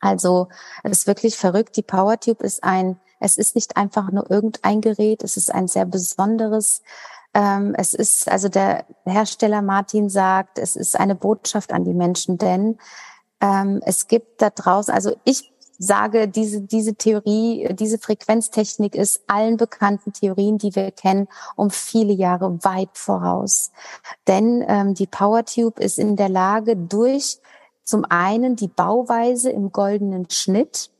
Also 0.00 0.48
es 0.84 1.00
ist 1.00 1.06
wirklich 1.06 1.36
verrückt. 1.36 1.76
Die 1.76 1.82
PowerTube 1.82 2.42
ist 2.42 2.64
ein, 2.64 2.98
es 3.20 3.36
ist 3.36 3.54
nicht 3.54 3.76
einfach 3.76 4.10
nur 4.10 4.30
irgendein 4.30 4.80
Gerät, 4.80 5.22
es 5.24 5.36
ist 5.36 5.52
ein 5.52 5.68
sehr 5.68 5.84
besonderes. 5.84 6.82
Ähm, 7.34 7.74
es 7.76 7.94
ist, 7.94 8.30
also 8.30 8.48
der 8.48 8.86
Hersteller 9.04 9.60
Martin 9.60 10.08
sagt, 10.08 10.58
es 10.58 10.76
ist 10.76 10.98
eine 10.98 11.14
Botschaft 11.14 11.72
an 11.72 11.84
die 11.84 11.94
Menschen, 11.94 12.38
denn 12.38 12.78
ähm, 13.40 13.80
es 13.84 14.08
gibt 14.08 14.42
da 14.42 14.50
draußen, 14.50 14.92
also 14.92 15.16
ich 15.24 15.52
sage, 15.78 16.26
diese, 16.26 16.60
diese 16.60 16.96
Theorie, 16.96 17.68
diese 17.72 17.98
Frequenztechnik 17.98 18.96
ist 18.96 19.22
allen 19.28 19.56
bekannten 19.56 20.12
Theorien, 20.12 20.58
die 20.58 20.74
wir 20.74 20.90
kennen, 20.90 21.28
um 21.54 21.70
viele 21.70 22.12
Jahre 22.12 22.64
weit 22.64 22.90
voraus. 22.94 23.70
Denn 24.26 24.64
ähm, 24.66 24.94
die 24.94 25.06
PowerTube 25.06 25.78
ist 25.78 25.98
in 25.98 26.16
der 26.16 26.28
Lage, 26.28 26.76
durch 26.76 27.38
zum 27.84 28.04
einen 28.04 28.56
die 28.56 28.68
Bauweise 28.68 29.50
im 29.50 29.70
goldenen 29.72 30.28
Schnitt, 30.30 30.90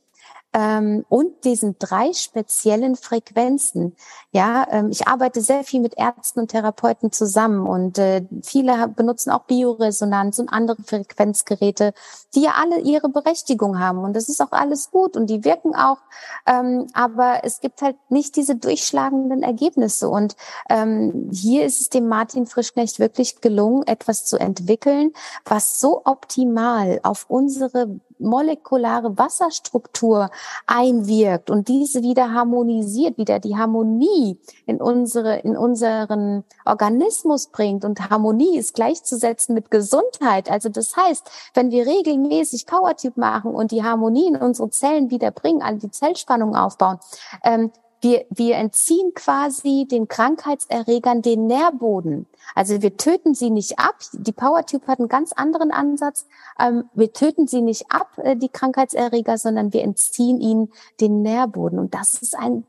ähm, 0.53 1.05
und 1.09 1.43
diesen 1.43 1.77
drei 1.77 2.11
speziellen 2.13 2.95
Frequenzen. 2.95 3.95
Ja, 4.31 4.67
ähm, 4.71 4.89
ich 4.89 5.07
arbeite 5.07 5.41
sehr 5.41 5.63
viel 5.63 5.79
mit 5.79 5.97
Ärzten 5.97 6.39
und 6.39 6.49
Therapeuten 6.49 7.11
zusammen 7.11 7.67
und 7.67 7.97
äh, 7.97 8.25
viele 8.43 8.87
benutzen 8.87 9.31
auch 9.31 9.43
Bioresonanz 9.43 10.39
und 10.39 10.49
andere 10.49 10.81
Frequenzgeräte, 10.83 11.93
die 12.33 12.41
ja 12.41 12.53
alle 12.59 12.79
ihre 12.79 13.09
Berechtigung 13.09 13.79
haben. 13.79 13.99
Und 13.99 14.15
das 14.15 14.27
ist 14.29 14.41
auch 14.41 14.51
alles 14.51 14.89
gut 14.91 15.15
und 15.15 15.27
die 15.29 15.43
wirken 15.43 15.75
auch, 15.75 15.99
ähm, 16.47 16.87
aber 16.93 17.41
es 17.43 17.59
gibt 17.59 17.81
halt 17.81 17.97
nicht 18.09 18.35
diese 18.35 18.55
durchschlagenden 18.55 19.43
Ergebnisse. 19.43 20.09
Und 20.09 20.35
ähm, 20.69 21.29
hier 21.31 21.65
ist 21.65 21.81
es 21.81 21.89
dem 21.89 22.07
Martin 22.07 22.47
Frischknecht 22.47 22.99
wirklich 22.99 23.41
gelungen, 23.41 23.83
etwas 23.85 24.25
zu 24.25 24.37
entwickeln, 24.37 25.11
was 25.45 25.79
so 25.79 26.01
optimal 26.05 26.99
auf 27.03 27.25
unsere 27.27 27.99
molekulare 28.19 29.17
Wasserstruktur 29.17 30.29
einwirkt 30.67 31.49
und 31.49 31.67
diese 31.67 32.03
wieder 32.03 32.33
harmonisiert, 32.33 33.17
wieder 33.17 33.39
die 33.39 33.57
Harmonie 33.57 34.37
in 34.65 34.81
unsere, 34.81 35.39
in 35.39 35.57
unseren 35.57 36.43
Organismus 36.65 37.47
bringt. 37.47 37.85
Und 37.85 38.09
Harmonie 38.09 38.57
ist 38.57 38.75
gleichzusetzen 38.75 39.55
mit 39.55 39.71
Gesundheit. 39.71 40.51
Also 40.51 40.69
das 40.69 40.95
heißt, 40.95 41.29
wenn 41.53 41.71
wir 41.71 41.87
regelmäßig 41.87 42.65
Powertube 42.65 43.19
machen 43.19 43.55
und 43.55 43.71
die 43.71 43.83
Harmonie 43.83 44.27
in 44.27 44.35
unsere 44.35 44.69
Zellen 44.69 45.09
wieder 45.09 45.31
bringen, 45.31 45.61
an 45.61 45.79
die 45.79 45.91
Zellspannung 45.91 46.55
aufbauen, 46.55 46.99
ähm, 47.43 47.71
wir, 48.01 48.25
wir 48.29 48.55
entziehen 48.55 49.13
quasi 49.13 49.87
den 49.89 50.07
Krankheitserregern 50.07 51.21
den 51.21 51.47
Nährboden. 51.47 52.27
Also 52.55 52.81
wir 52.81 52.97
töten 52.97 53.33
sie 53.33 53.49
nicht 53.49 53.77
ab. 53.77 53.95
Die 54.13 54.31
PowerTube 54.31 54.87
hat 54.87 54.99
einen 54.99 55.09
ganz 55.09 55.33
anderen 55.33 55.71
Ansatz. 55.71 56.25
Ähm, 56.59 56.89
wir 56.93 57.11
töten 57.11 57.47
sie 57.47 57.61
nicht 57.61 57.91
ab, 57.91 58.17
äh, 58.17 58.35
die 58.35 58.49
Krankheitserreger, 58.49 59.37
sondern 59.37 59.73
wir 59.73 59.83
entziehen 59.83 60.39
ihnen 60.39 60.71
den 61.01 61.21
Nährboden. 61.21 61.79
Und 61.79 61.93
das 61.93 62.15
ist 62.15 62.37
ein 62.37 62.65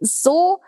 so 0.00 0.60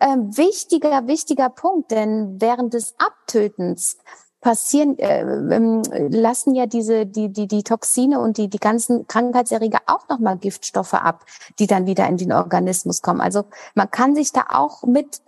äh, 0.00 0.16
wichtiger, 0.16 1.06
wichtiger 1.06 1.48
Punkt, 1.48 1.90
denn 1.90 2.40
während 2.40 2.74
des 2.74 2.94
Abtötens 2.98 3.98
passieren, 4.44 4.98
äh, 4.98 5.22
ähm, 5.22 5.82
lassen 6.10 6.54
ja 6.54 6.66
diese 6.66 7.06
die 7.06 7.30
die 7.30 7.48
die 7.48 7.62
Toxine 7.62 8.20
und 8.20 8.36
die 8.36 8.48
die 8.48 8.58
ganzen 8.58 9.06
Krankheitserreger 9.06 9.80
auch 9.86 10.06
noch 10.10 10.18
mal 10.18 10.36
Giftstoffe 10.36 10.92
ab, 10.92 11.24
die 11.58 11.66
dann 11.66 11.86
wieder 11.86 12.06
in 12.06 12.18
den 12.18 12.30
Organismus 12.30 13.00
kommen. 13.00 13.22
Also 13.22 13.44
man 13.74 13.90
kann 13.90 14.14
sich 14.14 14.32
da 14.32 14.44
auch 14.50 14.82
mit 14.82 15.22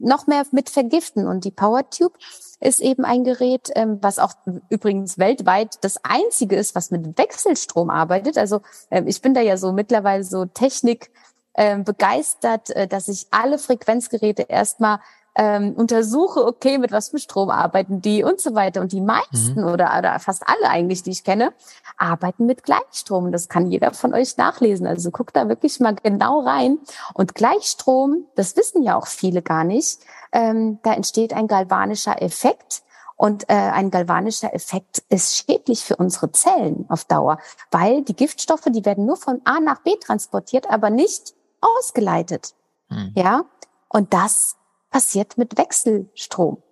noch 0.00 0.26
mehr 0.26 0.42
mit 0.50 0.68
vergiften 0.68 1.28
und 1.28 1.44
die 1.44 1.52
PowerTube 1.52 2.14
ist 2.58 2.80
eben 2.80 3.04
ein 3.04 3.22
Gerät, 3.22 3.70
ähm, 3.76 3.98
was 4.02 4.18
auch 4.18 4.32
übrigens 4.68 5.16
weltweit 5.16 5.78
das 5.82 5.98
einzige 6.02 6.56
ist, 6.56 6.74
was 6.74 6.90
mit 6.90 7.16
Wechselstrom 7.16 7.88
arbeitet. 7.88 8.36
Also 8.36 8.62
ähm, 8.90 9.06
ich 9.06 9.22
bin 9.22 9.32
da 9.32 9.42
ja 9.42 9.56
so 9.56 9.72
mittlerweile 9.72 10.24
so 10.24 10.44
Technik 10.44 11.12
ähm, 11.54 11.84
begeistert, 11.84 12.70
äh, 12.70 12.88
dass 12.88 13.06
ich 13.06 13.28
alle 13.30 13.58
Frequenzgeräte 13.58 14.42
erstmal 14.42 14.98
ähm, 15.36 15.74
untersuche, 15.74 16.44
okay, 16.46 16.78
mit 16.78 16.92
was 16.92 17.10
für 17.10 17.18
Strom 17.18 17.50
arbeiten 17.50 18.00
die 18.00 18.24
und 18.24 18.40
so 18.40 18.54
weiter. 18.54 18.80
Und 18.80 18.92
die 18.92 19.02
meisten 19.02 19.60
mhm. 19.60 19.68
oder, 19.68 19.94
oder 19.98 20.18
fast 20.18 20.42
alle 20.46 20.70
eigentlich, 20.70 21.02
die 21.02 21.10
ich 21.10 21.24
kenne, 21.24 21.52
arbeiten 21.98 22.46
mit 22.46 22.62
Gleichstrom. 22.62 23.30
Das 23.32 23.48
kann 23.48 23.70
jeder 23.70 23.92
von 23.92 24.14
euch 24.14 24.38
nachlesen. 24.38 24.86
Also 24.86 25.10
guckt 25.10 25.36
da 25.36 25.48
wirklich 25.48 25.78
mal 25.78 25.94
genau 25.94 26.40
rein. 26.40 26.78
Und 27.12 27.34
Gleichstrom, 27.34 28.24
das 28.34 28.56
wissen 28.56 28.82
ja 28.82 28.96
auch 28.96 29.06
viele 29.06 29.42
gar 29.42 29.64
nicht, 29.64 30.00
ähm, 30.32 30.78
da 30.82 30.94
entsteht 30.94 31.34
ein 31.34 31.48
galvanischer 31.48 32.20
Effekt. 32.22 32.82
Und 33.18 33.48
äh, 33.48 33.54
ein 33.54 33.90
galvanischer 33.90 34.52
Effekt 34.54 35.02
ist 35.08 35.36
schädlich 35.36 35.82
für 35.82 35.96
unsere 35.96 36.32
Zellen 36.32 36.84
auf 36.90 37.06
Dauer, 37.06 37.38
weil 37.70 38.02
die 38.02 38.14
Giftstoffe, 38.14 38.66
die 38.68 38.84
werden 38.84 39.06
nur 39.06 39.16
von 39.16 39.40
A 39.46 39.58
nach 39.58 39.80
B 39.80 39.96
transportiert, 39.96 40.68
aber 40.68 40.90
nicht 40.90 41.34
ausgeleitet. 41.62 42.54
Hm. 42.90 43.12
Ja, 43.16 43.46
und 43.88 44.12
das 44.12 44.56
passiert 44.90 45.36
mit 45.38 45.58
Wechselstrom. 45.58 46.62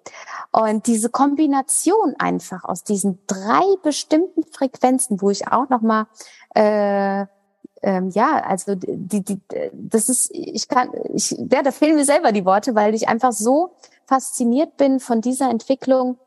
Und 0.53 0.87
diese 0.87 1.11
Kombination 1.11 2.15
einfach 2.19 2.65
aus 2.65 2.85
diesen 2.85 3.19
drei 3.27 3.63
bestimmten 3.83 4.45
Frequenzen, 4.45 5.21
wo 5.21 5.31
ich 5.31 5.49
auch 5.49 5.69
noch 5.69 5.81
mal 5.81 6.07
äh, 6.55 7.27
ähm, 7.85 8.09
ja, 8.11 8.43
also 8.43 8.75
die, 8.77 9.23
die, 9.23 9.41
das 9.73 10.09
ist, 10.09 10.31
ich 10.33 10.69
kann, 10.69 10.91
ich, 11.13 11.33
ja, 11.33 11.63
da 11.63 11.71
fehlen 11.71 11.97
mir 11.97 12.07
selber 12.07 12.33
die 12.33 12.47
Worte, 12.47 12.75
weil 12.75 12.95
ich 12.95 13.09
einfach 13.09 13.33
so 13.33 13.75
fasziniert 14.07 14.79
bin 14.79 15.01
von 15.01 15.21
dieser 15.21 15.51
Entwicklung, 15.51 16.19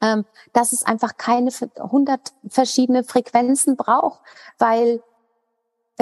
ähm, 0.00 0.24
dass 0.54 0.72
es 0.72 0.84
einfach 0.84 1.18
keine 1.18 1.50
100 1.76 2.32
verschiedene 2.48 3.04
Frequenzen 3.04 3.76
braucht, 3.76 4.20
weil 4.58 5.02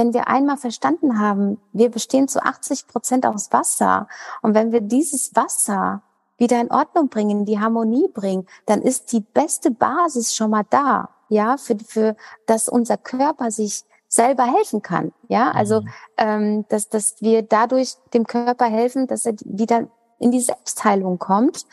wenn 0.01 0.15
wir 0.15 0.29
einmal 0.29 0.57
verstanden 0.57 1.19
haben, 1.19 1.61
wir 1.75 1.91
bestehen 1.91 2.27
zu 2.27 2.43
80 2.43 2.87
Prozent 2.87 3.27
aus 3.27 3.53
Wasser. 3.53 4.09
Und 4.41 4.55
wenn 4.55 4.73
wir 4.73 4.81
dieses 4.81 5.37
Wasser 5.37 6.01
wieder 6.39 6.59
in 6.59 6.71
Ordnung 6.71 7.11
bringen, 7.11 7.41
in 7.41 7.45
die 7.45 7.61
Harmonie 7.61 8.09
bringen, 8.09 8.47
dann 8.65 8.81
ist 8.81 9.13
die 9.13 9.21
beste 9.21 9.71
Basis 9.71 10.35
schon 10.35 10.53
mal 10.53 10.65
da, 10.71 11.11
ja, 11.29 11.59
für, 11.59 11.77
für, 11.87 12.17
dass 12.47 12.71
unser 12.71 12.97
Körper 12.97 13.51
sich 13.51 13.83
selber 14.09 14.45
helfen 14.45 14.81
kann, 14.81 15.13
ja, 15.29 15.51
also, 15.51 15.83
mhm. 15.83 15.89
ähm, 16.17 16.65
dass, 16.71 16.89
dass 16.89 17.21
wir 17.21 17.43
dadurch 17.43 17.97
dem 18.15 18.27
Körper 18.27 18.65
helfen, 18.65 19.07
dass 19.07 19.27
er 19.27 19.35
wieder 19.45 19.87
in 20.19 20.31
die 20.33 20.41
Selbstheilung 20.41 21.19
kommt. 21.19 21.67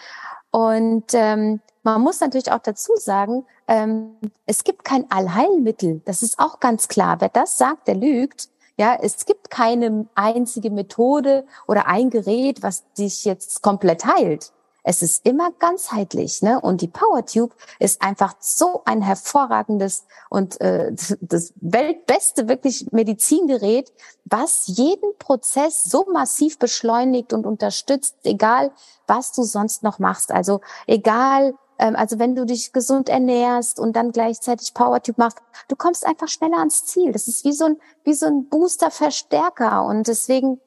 Und 0.52 1.14
ähm, 1.14 1.62
man 1.94 2.02
muss 2.02 2.20
natürlich 2.20 2.52
auch 2.52 2.60
dazu 2.60 2.92
sagen, 2.98 3.46
ähm, 3.68 4.18
es 4.46 4.66
gibt 4.66 4.84
kein 4.84 5.10
Allheilmittel. 5.10 6.02
Das 6.04 6.22
ist 6.22 6.38
auch 6.38 6.60
ganz 6.60 6.90
klar. 6.90 7.22
Wer 7.22 7.30
das 7.30 7.58
sagt, 7.58 7.88
der 7.88 7.96
lügt. 7.96 8.50
Ja, 8.76 8.98
es 9.02 9.26
gibt 9.26 9.50
keine 9.50 10.06
einzige 10.14 10.70
Methode 10.70 11.46
oder 11.66 11.88
ein 11.88 12.10
Gerät, 12.10 12.62
was 12.62 12.84
dich 12.98 13.24
jetzt 13.24 13.62
komplett 13.62 14.06
heilt. 14.06 14.52
Es 14.84 15.02
ist 15.02 15.26
immer 15.26 15.52
ganzheitlich, 15.52 16.42
ne? 16.42 16.60
Und 16.60 16.82
die 16.82 16.88
PowerTube 16.90 17.54
ist 17.80 18.02
einfach 18.02 18.36
so 18.40 18.82
ein 18.86 19.02
hervorragendes 19.02 20.06
und 20.30 20.60
äh, 20.60 20.92
das 21.22 21.54
weltbeste 21.56 22.50
wirklich 22.50 22.92
Medizingerät, 22.92 23.94
was 24.26 24.68
jeden 24.68 25.18
Prozess 25.20 25.86
so 25.86 26.06
massiv 26.12 26.60
beschleunigt 26.60 27.32
und 27.32 27.46
unterstützt, 27.46 28.18
egal 28.24 28.72
was 29.08 29.32
du 29.32 29.44
sonst 29.44 29.84
noch 29.84 30.00
machst. 30.00 30.32
Also 30.32 30.60
egal 30.86 31.54
also 31.78 32.20
wenn 32.20 32.36
du 32.36 32.46
dich 32.46 32.74
gesund 32.74 33.10
ernährst 33.10 33.80
und 33.80 33.96
dann 33.96 34.12
gleichzeitig 34.12 34.74
Powertube 34.74 35.22
machst, 35.22 35.40
du 35.68 35.76
kommst 35.76 36.06
einfach 36.06 36.28
schneller 36.28 36.58
ans 36.58 36.86
Ziel. 36.86 37.12
Das 37.12 37.28
ist 37.28 37.46
wie 37.46 37.54
so 37.54 37.66
ein, 37.66 37.78
wie 38.04 38.14
so 38.14 38.26
ein 38.26 38.50
Booster-Verstärker 38.50 39.84
und 39.84 40.08
deswegen 40.08 40.60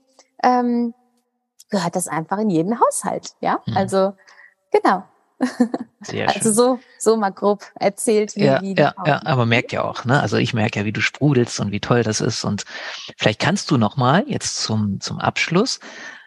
ähm, 0.43 0.95
gehört 1.71 1.97
das 1.97 2.09
einfach 2.09 2.39
in 2.39 2.51
jeden 2.51 2.81
Haushalt. 2.81 3.33
Ja, 3.41 3.61
mhm. 3.67 3.77
also 3.77 4.15
genau. 4.71 5.05
Sehr 6.03 6.29
also 6.29 6.41
schön. 6.41 6.51
Also 6.51 6.53
so, 6.53 6.79
so 6.99 7.17
mal 7.17 7.31
grob 7.31 7.65
erzählt. 7.75 8.37
Wie, 8.37 8.45
ja, 8.45 8.61
wie 8.61 8.75
ja, 8.75 8.95
ja, 9.07 9.23
aber 9.25 9.47
merkt 9.47 9.73
ja 9.73 9.85
auch, 9.85 10.05
ne? 10.05 10.21
Also 10.21 10.37
ich 10.37 10.53
merke 10.53 10.81
ja, 10.81 10.85
wie 10.85 10.93
du 10.93 11.01
sprudelst 11.01 11.61
und 11.61 11.73
wie 11.73 11.81
toll 11.81 12.03
das 12.03 12.21
ist. 12.21 12.45
Und 12.45 12.65
vielleicht 13.17 13.41
kannst 13.41 13.71
du 13.71 13.79
noch 13.79 13.97
mal 13.97 14.25
jetzt 14.27 14.59
zum 14.59 15.01
zum 15.01 15.19
Abschluss 15.19 15.81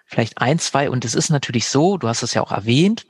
vielleicht 0.05 0.39
ein, 0.39 0.59
zwei. 0.59 0.89
Und 0.89 1.05
es 1.05 1.15
ist 1.15 1.29
natürlich 1.29 1.67
so, 1.67 1.97
du 1.97 2.07
hast 2.07 2.23
es 2.23 2.33
ja 2.33 2.41
auch 2.41 2.51
erwähnt. 2.51 3.05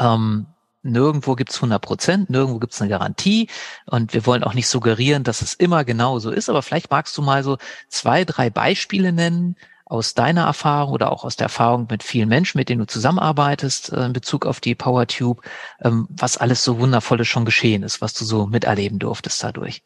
Ähm, 0.00 0.46
nirgendwo 0.82 1.34
gibt's 1.34 1.56
100 1.56 1.80
Prozent, 1.80 2.30
nirgendwo 2.30 2.58
gibt's 2.58 2.80
eine 2.80 2.90
Garantie 2.90 3.48
und 3.86 4.14
wir 4.14 4.26
wollen 4.26 4.44
auch 4.44 4.54
nicht 4.54 4.68
suggerieren, 4.68 5.24
dass 5.24 5.42
es 5.42 5.54
immer 5.54 5.84
genau 5.84 6.18
so 6.18 6.30
ist, 6.30 6.48
aber 6.48 6.62
vielleicht 6.62 6.90
magst 6.90 7.16
du 7.16 7.22
mal 7.22 7.44
so 7.44 7.58
zwei, 7.88 8.24
drei 8.24 8.50
Beispiele 8.50 9.12
nennen 9.12 9.56
aus 9.84 10.14
deiner 10.14 10.44
Erfahrung 10.44 10.94
oder 10.94 11.12
auch 11.12 11.24
aus 11.24 11.36
der 11.36 11.46
Erfahrung 11.46 11.86
mit 11.90 12.02
vielen 12.02 12.28
Menschen, 12.28 12.58
mit 12.58 12.68
denen 12.68 12.80
du 12.80 12.86
zusammenarbeitest 12.86 13.92
äh, 13.92 14.06
in 14.06 14.12
Bezug 14.14 14.46
auf 14.46 14.58
die 14.60 14.74
PowerTube, 14.74 15.42
ähm, 15.82 16.08
was 16.10 16.38
alles 16.38 16.64
so 16.64 16.78
wundervolles 16.78 17.28
schon 17.28 17.44
geschehen 17.44 17.82
ist, 17.82 18.00
was 18.00 18.14
du 18.14 18.24
so 18.24 18.46
miterleben 18.46 18.98
durftest 18.98 19.42
dadurch. 19.44 19.82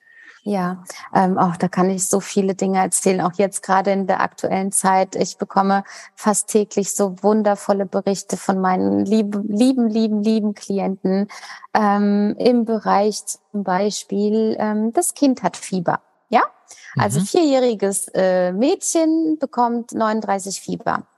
Ja, 0.48 0.84
ähm, 1.12 1.38
auch 1.38 1.56
da 1.56 1.66
kann 1.66 1.90
ich 1.90 2.06
so 2.06 2.20
viele 2.20 2.54
Dinge 2.54 2.78
erzählen. 2.78 3.20
Auch 3.20 3.32
jetzt 3.34 3.64
gerade 3.64 3.90
in 3.90 4.06
der 4.06 4.20
aktuellen 4.20 4.70
Zeit. 4.70 5.16
Ich 5.16 5.38
bekomme 5.38 5.82
fast 6.14 6.46
täglich 6.46 6.94
so 6.94 7.16
wundervolle 7.20 7.84
Berichte 7.84 8.36
von 8.36 8.60
meinen 8.60 9.04
lieben, 9.04 9.48
lieben, 9.48 9.88
lieben, 9.88 10.22
lieben 10.22 10.54
Klienten 10.54 11.26
ähm, 11.74 12.36
im 12.38 12.64
Bereich 12.64 13.24
zum 13.26 13.64
Beispiel, 13.64 14.56
ähm, 14.60 14.92
das 14.92 15.14
Kind 15.14 15.42
hat 15.42 15.56
Fieber. 15.56 15.98
Ja, 16.28 16.42
also 16.96 17.18
mhm. 17.18 17.24
vierjähriges 17.24 18.06
äh, 18.14 18.52
Mädchen 18.52 19.38
bekommt 19.40 19.92
39 19.92 20.60
Fieber. 20.60 21.08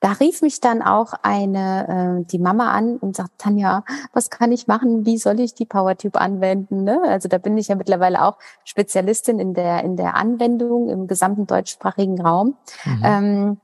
Da 0.00 0.12
rief 0.12 0.42
mich 0.42 0.60
dann 0.60 0.82
auch 0.82 1.14
eine, 1.22 2.20
äh, 2.20 2.24
die 2.26 2.38
Mama 2.38 2.70
an 2.72 2.96
und 2.98 3.16
sagt, 3.16 3.38
Tanja, 3.38 3.82
was 4.12 4.28
kann 4.28 4.52
ich 4.52 4.66
machen? 4.66 5.06
Wie 5.06 5.16
soll 5.16 5.40
ich 5.40 5.54
die 5.54 5.64
PowerTube 5.64 6.16
anwenden? 6.16 6.84
Ne? 6.84 7.00
Also 7.04 7.28
da 7.28 7.38
bin 7.38 7.56
ich 7.56 7.68
ja 7.68 7.76
mittlerweile 7.76 8.22
auch 8.22 8.36
Spezialistin 8.64 9.38
in 9.38 9.54
der, 9.54 9.84
in 9.84 9.96
der 9.96 10.14
Anwendung 10.14 10.90
im 10.90 11.06
gesamten 11.06 11.46
deutschsprachigen 11.46 12.20
Raum. 12.20 12.56
Mhm. 12.84 13.02
Ähm, 13.04 13.60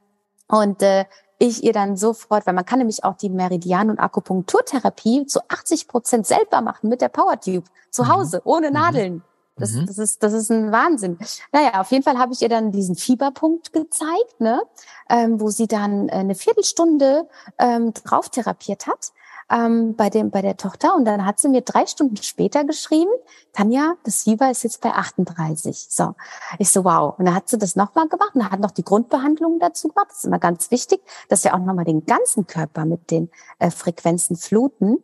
und 0.49 0.83
äh, 0.83 1.05
ich 1.38 1.64
ihr 1.64 1.73
dann 1.73 1.97
sofort, 1.97 2.47
weil 2.47 2.55
man 2.55 2.64
kann 2.64 2.79
nämlich 2.79 3.05
auch 3.05 3.16
die 3.16 3.29
Meridian- 3.29 3.90
und 3.90 3.99
Akupunkturtherapie 3.99 5.27
zu 5.27 5.40
80 5.49 5.88
Prozent 5.88 6.27
selber 6.27 6.61
machen 6.61 6.88
mit 6.88 7.01
der 7.01 7.09
PowerTube 7.09 7.64
zu 7.90 8.05
mhm. 8.05 8.09
Hause, 8.09 8.42
ohne 8.45 8.68
mhm. 8.68 8.75
Nadeln. 8.75 9.23
Das, 9.57 9.73
mhm. 9.73 9.87
das, 9.87 9.99
ist, 9.99 10.23
das 10.23 10.33
ist 10.33 10.51
ein 10.51 10.73
Wahnsinn. 10.73 11.19
Naja, 11.53 11.81
auf 11.81 11.91
jeden 11.91 12.03
Fall 12.03 12.19
habe 12.19 12.33
ich 12.33 12.41
ihr 12.41 12.49
dann 12.49 12.73
diesen 12.73 12.97
Fieberpunkt 12.97 13.73
gezeigt, 13.73 14.41
ne, 14.41 14.62
ähm, 15.11 15.41
wo 15.41 15.51
sie 15.51 15.67
dann 15.67 16.09
äh, 16.09 16.12
eine 16.12 16.35
Viertelstunde 16.35 17.29
ähm, 17.59 17.93
drauf 17.93 18.31
therapiert 18.31 18.87
hat 18.87 19.12
ähm, 19.51 19.95
bei, 19.95 20.11
dem, 20.11 20.31
bei 20.31 20.43
der 20.43 20.57
Tochter. 20.57 20.95
Und 20.95 21.05
dann 21.05 21.25
hat 21.27 21.38
sie 21.38 21.49
mir 21.49 21.61
drei 21.61 21.87
Stunden 21.87 22.17
später 22.17 22.65
geschrieben, 22.65 23.11
Tanja, 23.53 23.95
das 24.05 24.23
Fieber 24.23 24.51
ist 24.51 24.65
jetzt 24.65 24.81
bei 24.81 24.91
38. 24.91 25.87
So, 25.88 26.15
ich 26.59 26.71
so, 26.71 26.85
wow. 26.85 27.15
Und 27.19 27.27
dann 27.27 27.35
hat 27.35 27.49
sie 27.49 27.59
das 27.59 27.77
nochmal 27.77 28.09
gemacht 28.09 28.35
und 28.35 28.51
hat 28.51 28.61
noch 28.61 28.71
die 28.71 28.85
Grundbehandlung 28.85 29.59
dazu 29.61 29.88
gemacht. 29.88 30.09
Das 30.09 30.19
ist 30.19 30.25
immer 30.25 30.38
ganz 30.38 30.71
wichtig, 30.71 31.03
dass 31.29 31.45
wir 31.45 31.55
auch 31.55 31.59
nochmal 31.59 31.85
den 31.85 32.07
ganzen 32.07 32.47
Körper 32.47 32.85
mit 32.85 33.11
den 33.11 33.31
äh, 33.59 33.71
Frequenzen 33.71 34.37
fluten. 34.37 35.03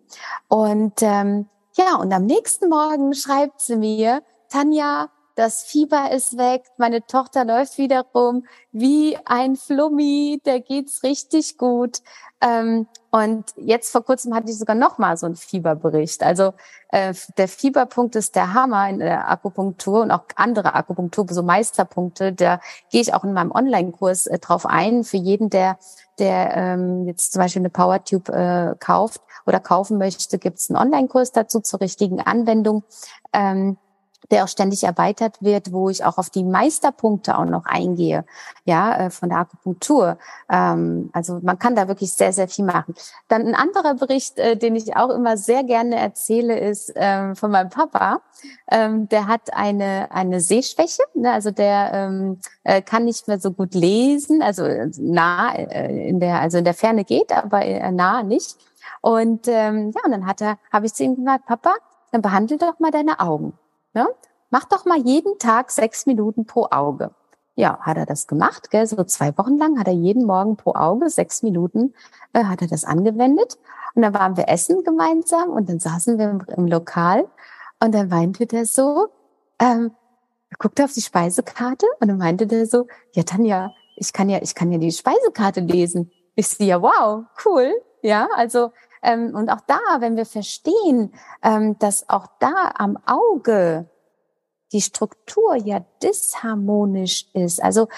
Und 0.49 1.03
ähm, 1.03 1.49
ja, 1.77 1.97
und 1.97 2.13
am 2.13 2.25
nächsten 2.25 2.69
Morgen 2.69 3.15
schreibt 3.15 3.61
sie 3.61 3.77
mir, 3.77 4.23
Tanja, 4.49 5.11
das 5.35 5.63
Fieber 5.63 6.11
ist 6.11 6.37
weg, 6.37 6.65
meine 6.79 7.07
Tochter 7.07 7.45
läuft 7.45 7.79
wieder 7.79 8.05
rum, 8.13 8.45
wie 8.73 9.17
ein 9.25 9.55
Flummi, 9.55 10.41
der 10.45 10.61
geht's 10.61 11.05
richtig 11.05 11.59
gut. 11.59 11.99
Ähm, 12.41 12.89
und 13.11 13.45
jetzt 13.57 13.93
vor 13.93 14.05
kurzem 14.05 14.35
hatte 14.35 14.51
ich 14.51 14.59
sogar 14.59 14.75
noch 14.75 14.99
mal 14.99 15.17
so 15.17 15.27
einen 15.27 15.37
Fieberbericht. 15.37 16.25
Also 16.25 16.55
äh, 16.91 17.15
der 17.37 17.47
Fieberpunkt 17.47 18.17
ist 18.17 18.35
der 18.35 18.53
Hammer 18.53 18.89
in 18.89 18.99
der 18.99 19.31
Akupunktur 19.31 20.03
und 20.03 20.11
auch 20.11 20.25
andere 20.35 20.75
Akupunktur, 20.75 21.27
so 21.31 21.45
Meisterpunkte. 21.45 22.33
Da 22.33 22.61
gehe 22.91 23.01
ich 23.01 23.15
auch 23.15 23.23
in 23.23 23.33
meinem 23.33 23.53
Online-Kurs 23.53 24.27
äh, 24.27 24.41
drauf 24.41 24.67
ein. 24.67 25.05
Für 25.05 25.19
jeden, 25.19 25.51
der 25.51 25.79
der 26.19 26.57
ähm, 26.57 27.07
jetzt 27.07 27.33
zum 27.33 27.43
Beispiel 27.43 27.63
eine 27.63 27.71
PowerTube 27.71 28.29
äh, 28.29 28.75
kauft 28.81 29.21
oder 29.47 29.61
kaufen 29.61 29.99
möchte, 29.99 30.39
gibt 30.39 30.59
es 30.59 30.69
einen 30.69 30.77
Online-Kurs 30.77 31.33
dazu 31.33 31.61
zur 31.61 31.81
richtigen 31.81 32.21
Anwendung. 32.21 32.83
Ähm, 33.33 33.79
der 34.31 34.45
auch 34.45 34.49
ständig 34.49 34.85
erweitert 34.85 35.43
wird, 35.43 35.73
wo 35.73 35.89
ich 35.89 36.05
auch 36.05 36.19
auf 36.19 36.31
die 36.31 36.45
Meisterpunkte 36.45 37.39
auch 37.39 37.45
noch 37.45 37.65
eingehe, 37.65 38.25
ja, 38.65 39.07
äh, 39.07 39.11
von 39.11 39.31
der 39.31 39.39
Akupunktur. 39.39 40.19
Ähm, 40.51 41.11
also 41.13 41.41
man 41.43 41.59
kann 41.59 41.75
da 41.75 41.89
wirklich 41.89 42.13
sehr, 42.13 42.33
sehr 42.33 42.49
viel 42.49 42.65
machen. 42.65 42.95
Dann 43.29 43.47
ein 43.47 43.55
anderer 43.55 43.95
Bericht, 43.95 44.39
äh, 44.39 44.57
den 44.57 44.77
ich 44.77 44.97
auch 44.97 45.11
immer 45.11 45.37
sehr 45.37 45.65
gerne 45.65 45.97
erzähle, 45.97 46.59
ist 46.59 46.93
ähm, 46.95 47.37
von 47.37 47.51
meinem 47.51 47.71
Papa. 47.71 48.21
Ähm, 48.71 49.09
der 49.09 49.27
hat 49.27 49.55
eine 49.55 50.11
eine 50.11 50.41
Sehschwäche, 50.41 51.03
ne? 51.15 51.33
also 51.33 51.51
der 51.51 52.37
äh, 52.65 52.83
kann 52.83 53.05
nicht 53.05 53.29
mehr 53.29 53.41
so 53.41 53.51
gut 53.53 53.75
lesen, 53.75 54.43
also 54.43 54.65
nah 54.99 55.53
in 55.55 56.21
der 56.21 56.41
also 56.41 56.59
in 56.59 56.65
der 56.65 56.75
Ferne 56.75 57.05
geht, 57.05 57.33
aber 57.33 57.61
nah 57.91 58.23
nicht. 58.23 58.57
Und 59.01 59.47
ja, 59.47 59.71
und 59.71 59.95
dann 59.95 60.27
hat 60.27 60.41
er, 60.41 60.59
habe 60.73 60.87
ich 60.87 60.95
zu 60.95 61.05
ihm 61.05 61.17
gesagt, 61.17 61.47
Papa, 61.47 61.75
dann 62.13 62.23
behandle 62.23 62.59
doch 62.59 62.79
mal 62.79 62.91
deine 62.91 63.21
Augen. 63.21 63.55
Ne? 63.99 64.07
Mach 64.51 64.65
doch 64.65 64.85
mal 64.85 64.99
jeden 64.99 65.39
Tag 65.39 65.73
sechs 65.73 66.07
Minuten 66.07 66.47
pro 66.47 66.69
Auge. 66.71 67.11
ja, 67.57 67.81
hat 67.81 67.97
er 67.97 68.07
das 68.07 68.29
gemacht, 68.29 68.71
gell? 68.71 68.87
so 68.87 69.03
zwei 69.03 69.37
Wochen 69.37 69.59
lang 69.59 69.81
hat 69.81 69.89
er 69.89 69.93
jeden 69.93 70.25
Morgen 70.25 70.57
pro 70.57 70.75
Auge 70.75 71.11
sechs 71.11 71.43
Minuten 71.43 71.93
äh, 72.33 72.45
hat 72.45 72.63
er 72.63 72.69
das 72.69 72.85
angewendet. 72.85 73.59
Und 73.97 74.03
dann 74.03 74.15
waren 74.15 74.37
wir 74.37 74.49
essen 74.49 74.85
gemeinsam 74.85 75.51
und 75.51 75.69
dann 75.69 75.81
saßen 75.81 76.17
wir 76.17 76.31
im, 76.31 76.45
im 76.57 76.67
Lokal 76.69 77.27
und 77.83 77.93
dann 77.93 78.09
meinte 78.09 78.47
der 78.47 78.65
so, 78.65 79.09
ähm, 79.59 79.91
guckte 80.61 80.85
auf 80.85 80.93
die 80.93 81.03
Speisekarte 81.03 81.87
und 81.99 82.07
dann 82.07 82.19
meinte 82.19 82.47
der 82.47 82.67
so, 82.67 82.87
ja 83.17 83.25
Tanja, 83.25 83.73
ich 83.97 84.13
kann 84.13 84.29
ja, 84.29 84.39
ich 84.41 84.55
kann 84.55 84.71
ja 84.71 84.79
die 84.79 84.93
Speisekarte 84.93 85.59
lesen. 85.59 86.13
Ich 86.37 86.47
sehe 86.47 86.69
ja, 86.69 86.81
wow, 86.81 87.25
cool. 87.45 87.73
Ja, 88.03 88.29
also 88.37 88.71
ähm, 89.03 89.35
und 89.35 89.51
auch 89.51 89.61
da, 89.67 89.79
wenn 90.01 90.17
wir 90.17 90.27
verstehen, 90.27 91.13
ähm, 91.43 91.79
dass 91.79 92.09
auch 92.09 92.27
da 92.39 92.73
am 92.75 92.99
Auge 93.07 93.89
die 94.73 94.81
Struktur 94.81 95.57
ja 95.57 95.85
disharmonisch 96.03 97.27
ist. 97.33 97.63
Also 97.63 97.89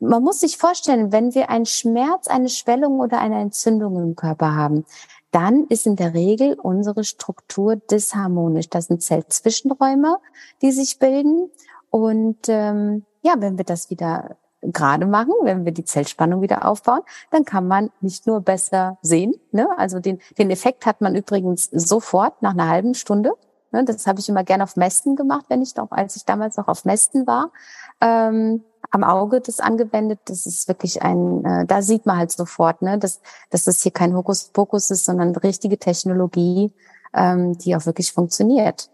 man 0.00 0.22
muss 0.22 0.40
sich 0.40 0.56
vorstellen, 0.56 1.12
wenn 1.12 1.34
wir 1.34 1.50
einen 1.50 1.66
Schmerz, 1.66 2.26
eine 2.26 2.48
Schwellung 2.48 3.00
oder 3.00 3.20
eine 3.20 3.40
Entzündung 3.40 3.96
im 3.96 4.16
Körper 4.16 4.54
haben, 4.54 4.84
dann 5.30 5.66
ist 5.68 5.86
in 5.86 5.96
der 5.96 6.14
Regel 6.14 6.54
unsere 6.54 7.04
Struktur 7.04 7.76
disharmonisch. 7.76 8.68
Das 8.68 8.86
sind 8.86 9.02
Zellzwischenräume, 9.02 10.18
die 10.62 10.72
sich 10.72 10.98
bilden. 10.98 11.50
Und 11.90 12.48
ähm, 12.48 13.04
ja, 13.22 13.34
wenn 13.38 13.58
wir 13.58 13.64
das 13.64 13.90
wieder 13.90 14.36
gerade 14.62 15.06
machen, 15.06 15.32
wenn 15.42 15.64
wir 15.64 15.72
die 15.72 15.84
Zellspannung 15.84 16.42
wieder 16.42 16.66
aufbauen, 16.66 17.00
dann 17.30 17.44
kann 17.44 17.66
man 17.66 17.90
nicht 18.00 18.26
nur 18.26 18.40
besser 18.40 18.98
sehen. 19.02 19.34
Ne? 19.52 19.68
Also 19.78 20.00
den, 20.00 20.20
den 20.38 20.50
Effekt 20.50 20.86
hat 20.86 21.00
man 21.00 21.14
übrigens 21.14 21.70
sofort 21.72 22.42
nach 22.42 22.52
einer 22.52 22.68
halben 22.68 22.94
Stunde. 22.94 23.32
Ne? 23.72 23.84
Das 23.84 24.06
habe 24.06 24.20
ich 24.20 24.28
immer 24.28 24.44
gerne 24.44 24.64
auf 24.64 24.76
Mästen 24.76 25.16
gemacht, 25.16 25.46
wenn 25.48 25.62
ich 25.62 25.74
doch, 25.74 25.90
als 25.90 26.16
ich 26.16 26.24
damals 26.24 26.56
noch 26.56 26.68
auf 26.68 26.84
Mästen 26.84 27.26
war. 27.26 27.52
Ähm, 28.00 28.62
am 28.90 29.04
Auge 29.04 29.40
das 29.40 29.60
angewendet. 29.60 30.20
Das 30.24 30.46
ist 30.46 30.68
wirklich 30.68 31.02
ein, 31.02 31.44
äh, 31.44 31.66
da 31.66 31.82
sieht 31.82 32.06
man 32.06 32.16
halt 32.16 32.32
sofort, 32.32 32.82
ne, 32.82 32.98
dass, 32.98 33.20
dass 33.50 33.64
das 33.64 33.82
hier 33.82 33.92
kein 33.92 34.14
Hokuspokus 34.14 34.90
ist, 34.90 35.04
sondern 35.04 35.34
richtige 35.36 35.78
Technologie, 35.78 36.72
ähm, 37.14 37.56
die 37.58 37.76
auch 37.76 37.86
wirklich 37.86 38.12
funktioniert. 38.12 38.90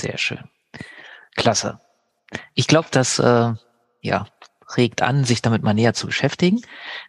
Sehr 0.00 0.16
schön. 0.16 0.44
Klasse. 1.36 1.80
Ich 2.54 2.68
glaube, 2.68 2.88
das 2.90 3.18
äh, 3.18 3.52
ja, 4.00 4.26
regt 4.76 5.02
an, 5.02 5.24
sich 5.24 5.42
damit 5.42 5.62
mal 5.62 5.74
näher 5.74 5.94
zu 5.94 6.06
beschäftigen. 6.06 6.60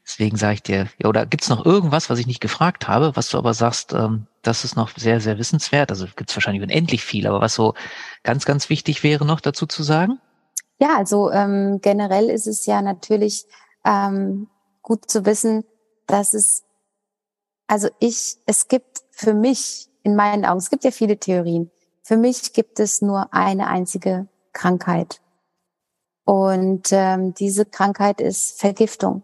Deswegen 0.06 0.38
sage 0.38 0.56
ich 0.56 0.64
dir, 0.64 0.88
ja, 0.98 1.10
oder 1.10 1.26
gibt's 1.26 1.50
noch 1.50 1.66
irgendwas, 1.66 2.10
was 2.10 2.20
ich 2.20 2.28
nicht 2.28 2.42
gefragt 2.42 2.88
habe, 2.88 3.16
was 3.16 3.30
du 3.30 3.38
aber 3.38 3.54
sagst, 3.54 3.94
ähm, 3.94 4.28
das 4.42 4.64
ist 4.64 4.76
noch 4.76 4.90
sehr, 4.98 5.22
sehr 5.22 5.38
wissenswert. 5.38 5.92
Also 5.92 6.08
gibt's 6.16 6.36
wahrscheinlich 6.36 6.64
unendlich 6.64 7.04
viel, 7.04 7.28
aber 7.28 7.42
was 7.42 7.56
so 7.56 7.74
ganz, 8.24 8.46
ganz 8.46 8.70
wichtig 8.70 9.04
wäre 9.04 9.26
noch 9.26 9.40
dazu 9.40 9.66
zu 9.68 9.84
sagen? 9.84 10.20
Ja, 10.80 10.98
also 10.98 11.32
ähm, 11.32 11.80
generell 11.82 12.30
ist 12.30 12.48
es 12.48 12.66
ja 12.66 12.82
natürlich 12.82 13.46
ähm, 13.86 14.48
gut 14.82 15.10
zu 15.10 15.26
wissen, 15.26 15.64
dass 16.08 16.34
es, 16.34 16.64
also 17.68 17.90
ich, 18.00 18.38
es 18.48 18.68
gibt 18.68 19.04
für 19.12 19.34
mich 19.34 19.88
in 20.04 20.16
meinen 20.16 20.46
Augen, 20.46 20.58
es 20.58 20.72
gibt 20.72 20.84
ja 20.84 20.92
viele 20.92 21.18
Theorien, 21.18 21.70
für 22.02 22.18
mich 22.18 22.54
gibt 22.54 22.80
es 22.80 23.02
nur 23.02 23.32
eine 23.32 23.68
einzige 23.68 24.28
Krankheit. 24.54 25.22
Und 26.26 26.90
ähm, 26.92 27.34
diese 27.34 27.66
Krankheit 27.66 28.22
ist 28.22 28.60
Vergiftung. 28.60 29.24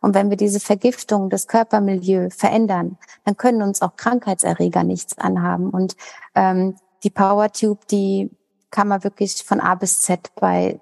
Und 0.00 0.14
wenn 0.14 0.30
wir 0.30 0.36
diese 0.36 0.60
Vergiftung, 0.60 1.30
das 1.30 1.46
Körpermilieu 1.46 2.30
verändern, 2.30 2.98
dann 3.24 3.36
können 3.36 3.62
uns 3.62 3.82
auch 3.82 3.96
Krankheitserreger 3.96 4.84
nichts 4.84 5.18
anhaben. 5.18 5.70
Und 5.70 5.96
ähm, 6.34 6.76
die 7.02 7.10
Power 7.10 7.52
Tube, 7.52 7.86
die 7.88 8.30
kann 8.70 8.88
man 8.88 9.04
wirklich 9.04 9.44
von 9.44 9.60
A 9.60 9.74
bis 9.74 10.00
Z 10.00 10.32
bei 10.34 10.80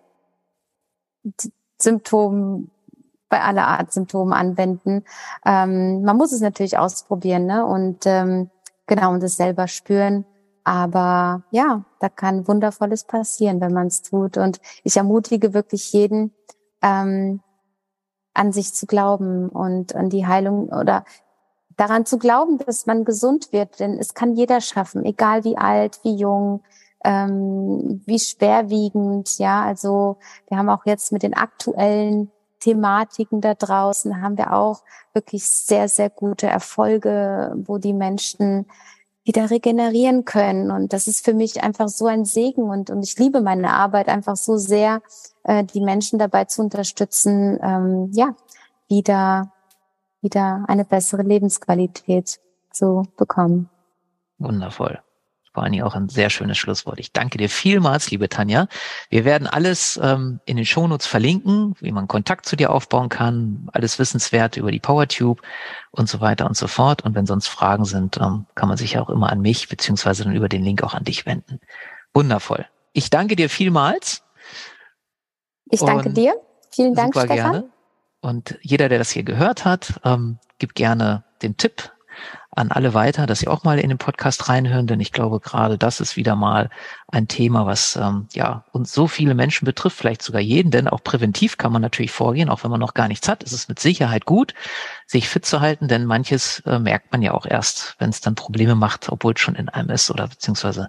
Symptomen, 1.79 2.71
bei 3.29 3.41
aller 3.43 3.67
Art 3.67 3.93
Symptomen 3.93 4.33
anwenden. 4.33 5.05
Ähm, 5.45 6.03
man 6.03 6.17
muss 6.17 6.33
es 6.33 6.41
natürlich 6.41 6.79
ausprobieren 6.79 7.47
ne? 7.47 7.67
und 7.67 8.07
ähm, 8.07 8.51
genau 8.87 9.13
und 9.13 9.23
es 9.23 9.37
selber 9.37 9.69
spüren. 9.69 10.25
Aber 10.67 11.45
ja, 11.53 11.85
da 12.01 12.09
kann 12.09 12.49
Wundervolles 12.49 13.05
passieren, 13.05 13.61
wenn 13.61 13.73
man 13.73 13.87
es 13.87 14.03
tut. 14.03 14.37
Und 14.37 14.61
ich 14.83 14.97
ermutige 14.97 15.55
wirklich 15.55 15.93
jeden, 15.93 16.35
ähm, 16.83 17.41
an 18.35 18.51
sich 18.51 18.75
zu 18.75 18.87
glauben 18.87 19.49
und 19.49 19.95
an 19.95 20.11
die 20.11 20.27
Heilung 20.27 20.69
oder 20.71 21.05
daran 21.77 22.05
zu 22.05 22.19
glauben, 22.19 22.59
dass 22.59 22.85
man 22.85 23.05
gesund 23.05 23.53
wird. 23.53 23.79
Denn 23.79 23.97
es 23.97 24.15
kann 24.15 24.35
jeder 24.35 24.61
schaffen, 24.61 25.05
egal 25.05 25.45
wie 25.45 25.57
alt, 25.57 26.01
wie 26.03 26.17
jung, 26.17 26.65
ähm, 27.05 28.03
wie 28.05 28.19
schwerwiegend, 28.19 29.39
ja, 29.39 29.63
also 29.63 30.19
wir 30.49 30.59
haben 30.59 30.69
auch 30.69 30.85
jetzt 30.85 31.13
mit 31.13 31.23
den 31.23 31.35
aktuellen 31.35 32.33
Thematiken 32.59 33.41
da 33.41 33.55
draußen, 33.55 34.21
haben 34.21 34.37
wir 34.37 34.53
auch 34.53 34.83
wirklich 35.13 35.47
sehr, 35.47 35.89
sehr 35.89 36.11
gute 36.11 36.49
Erfolge, 36.49 37.55
wo 37.55 37.79
die 37.79 37.93
Menschen 37.93 38.67
wieder 39.27 39.51
regenerieren 39.51 40.25
können. 40.25 40.71
Und 40.71 40.93
das 40.93 41.09
ist 41.09 41.25
für 41.25 41.35
mich 41.35 41.63
einfach 41.63 41.89
so 41.89 42.07
ein 42.07 42.25
Segen 42.25 42.71
und, 42.71 42.91
und 42.91 43.03
ich 43.03 43.19
liebe 43.19 43.41
meine 43.41 43.73
Arbeit 43.73 44.09
einfach 44.09 44.37
so 44.37 44.57
sehr, 44.57 45.03
äh, 45.43 45.65
die 45.65 45.81
Menschen 45.81 46.19
dabei 46.19 46.45
zu 46.45 46.63
unterstützen, 46.63 47.59
ähm, 47.61 48.11
ja, 48.13 48.35
wieder, 48.89 49.53
wieder 50.23 50.65
eine 50.69 50.85
bessere 50.85 51.23
Lebensqualität 51.23 52.39
zu 52.71 53.03
bekommen. 53.17 53.69
Wundervoll 54.39 55.01
vor 55.57 55.63
allen 55.63 55.73
Dingen 55.73 55.85
auch 55.85 55.95
ein 55.95 56.11
sehr 56.11 56.29
schönes 56.29 56.59
Schlusswort. 56.59 57.01
Ich 57.01 57.13
danke 57.13 57.39
dir 57.39 57.49
vielmals, 57.49 58.11
liebe 58.11 58.29
Tanja. 58.29 58.69
Wir 59.09 59.25
werden 59.25 59.47
alles 59.47 59.99
ähm, 60.03 60.39
in 60.45 60.59
den 60.59 60.67
Shownotes 60.67 61.07
verlinken, 61.07 61.75
wie 61.81 61.93
man 61.93 62.09
Kontakt 62.09 62.45
zu 62.45 62.57
dir 62.57 62.71
aufbauen 62.71 63.09
kann, 63.09 63.71
alles 63.73 63.99
Wissenswerte 63.99 64.61
über 64.61 64.71
die 64.71 64.81
PowerTube 64.81 65.41
und 65.93 66.11
so 66.11 66.21
weiter 66.21 66.45
und 66.45 66.59
so 66.59 66.67
fort. 66.67 67.07
Und 67.07 67.15
wenn 67.15 67.25
sonst 67.25 67.47
Fragen 67.47 67.87
sind, 67.87 68.19
ähm, 68.19 68.45
kann 68.55 68.69
man 68.69 68.77
sich 68.77 68.99
auch 68.99 69.09
immer 69.09 69.33
an 69.33 69.41
mich 69.41 69.67
beziehungsweise 69.71 70.25
dann 70.25 70.37
über 70.37 70.51
den 70.51 70.63
Link 70.63 70.83
auch 70.83 70.93
an 70.93 71.05
dich 71.05 71.25
wenden. 71.25 71.59
Wundervoll. 72.13 72.67
Ich 72.93 73.09
danke 73.09 73.35
dir 73.35 73.49
vielmals. 73.49 74.25
Ich 75.71 75.81
danke 75.81 76.11
dir. 76.11 76.35
Vielen 76.71 76.95
Dank, 76.95 77.15
Stefan. 77.15 77.35
Gerne. 77.35 77.71
Und 78.21 78.59
jeder, 78.61 78.91
der 78.91 78.99
das 78.99 79.09
hier 79.09 79.23
gehört 79.23 79.65
hat, 79.65 80.03
ähm, 80.05 80.39
gibt 80.59 80.75
gerne 80.75 81.25
den 81.41 81.57
Tipp 81.57 81.96
an 82.57 82.73
alle 82.73 82.95
weiter, 82.95 83.27
dass 83.27 83.41
sie 83.41 83.49
auch 83.49 83.65
mal 83.65 83.79
in 83.79 83.91
den 83.91 83.99
Podcast 83.99 84.49
reinhören, 84.49 84.87
denn 84.87 84.99
ich 84.99 85.13
glaube, 85.13 85.41
gerade 85.41 85.77
das 85.77 86.01
ist 86.01 86.17
wieder 86.17 86.35
mal 86.37 86.71
ein 87.07 87.29
Thema, 87.29 87.67
was 87.67 87.97
ähm, 87.97 88.29
ja 88.33 88.65
uns 88.73 88.93
so 88.93 89.07
viele 89.07 89.35
Menschen 89.35 89.67
betrifft, 89.67 89.99
vielleicht 89.99 90.23
sogar 90.23 90.41
jeden, 90.41 90.71
denn 90.71 90.89
auch 90.89 91.05
präventiv 91.05 91.59
kann 91.59 91.71
man 91.71 91.83
natürlich 91.83 92.13
vorgehen, 92.13 92.49
auch 92.49 92.65
wenn 92.65 92.71
man 92.71 92.81
noch 92.81 92.95
gar 92.95 93.09
nichts 93.09 93.29
hat. 93.29 93.45
Es 93.45 93.53
ist 93.53 93.69
mit 93.69 93.79
Sicherheit 93.79 94.25
gut, 94.25 94.55
sich 95.07 95.29
fit 95.29 95.45
zu 95.45 95.61
halten, 95.61 95.87
denn 95.87 96.07
manches 96.07 96.61
äh, 96.61 96.79
merkt 96.79 97.13
man 97.13 97.21
ja 97.21 97.35
auch 97.35 97.45
erst, 97.45 97.95
wenn 97.99 98.09
es 98.09 98.23
dann 98.23 98.35
Probleme 98.35 98.75
macht, 98.75 99.11
obwohl 99.11 99.35
es 99.35 99.41
schon 99.41 99.55
in 99.55 99.69
einem 99.69 99.91
ist 99.91 100.11
oder 100.11 100.27
beziehungsweise 100.27 100.89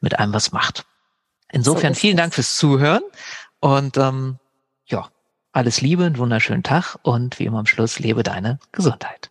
mit 0.00 0.20
einem 0.20 0.32
was 0.32 0.52
macht. 0.52 0.84
Insofern 1.50 1.94
so 1.94 2.00
vielen 2.00 2.16
Dank 2.16 2.32
fürs 2.32 2.56
Zuhören 2.56 3.02
und 3.58 3.98
ähm, 3.98 4.38
ja, 4.86 5.08
alles 5.52 5.80
Liebe, 5.80 6.04
einen 6.04 6.16
wunderschönen 6.16 6.62
Tag 6.62 6.96
und 7.02 7.40
wie 7.40 7.44
immer 7.44 7.58
am 7.58 7.66
Schluss 7.66 7.98
lebe 7.98 8.22
deine 8.22 8.60
Gesundheit. 8.70 9.30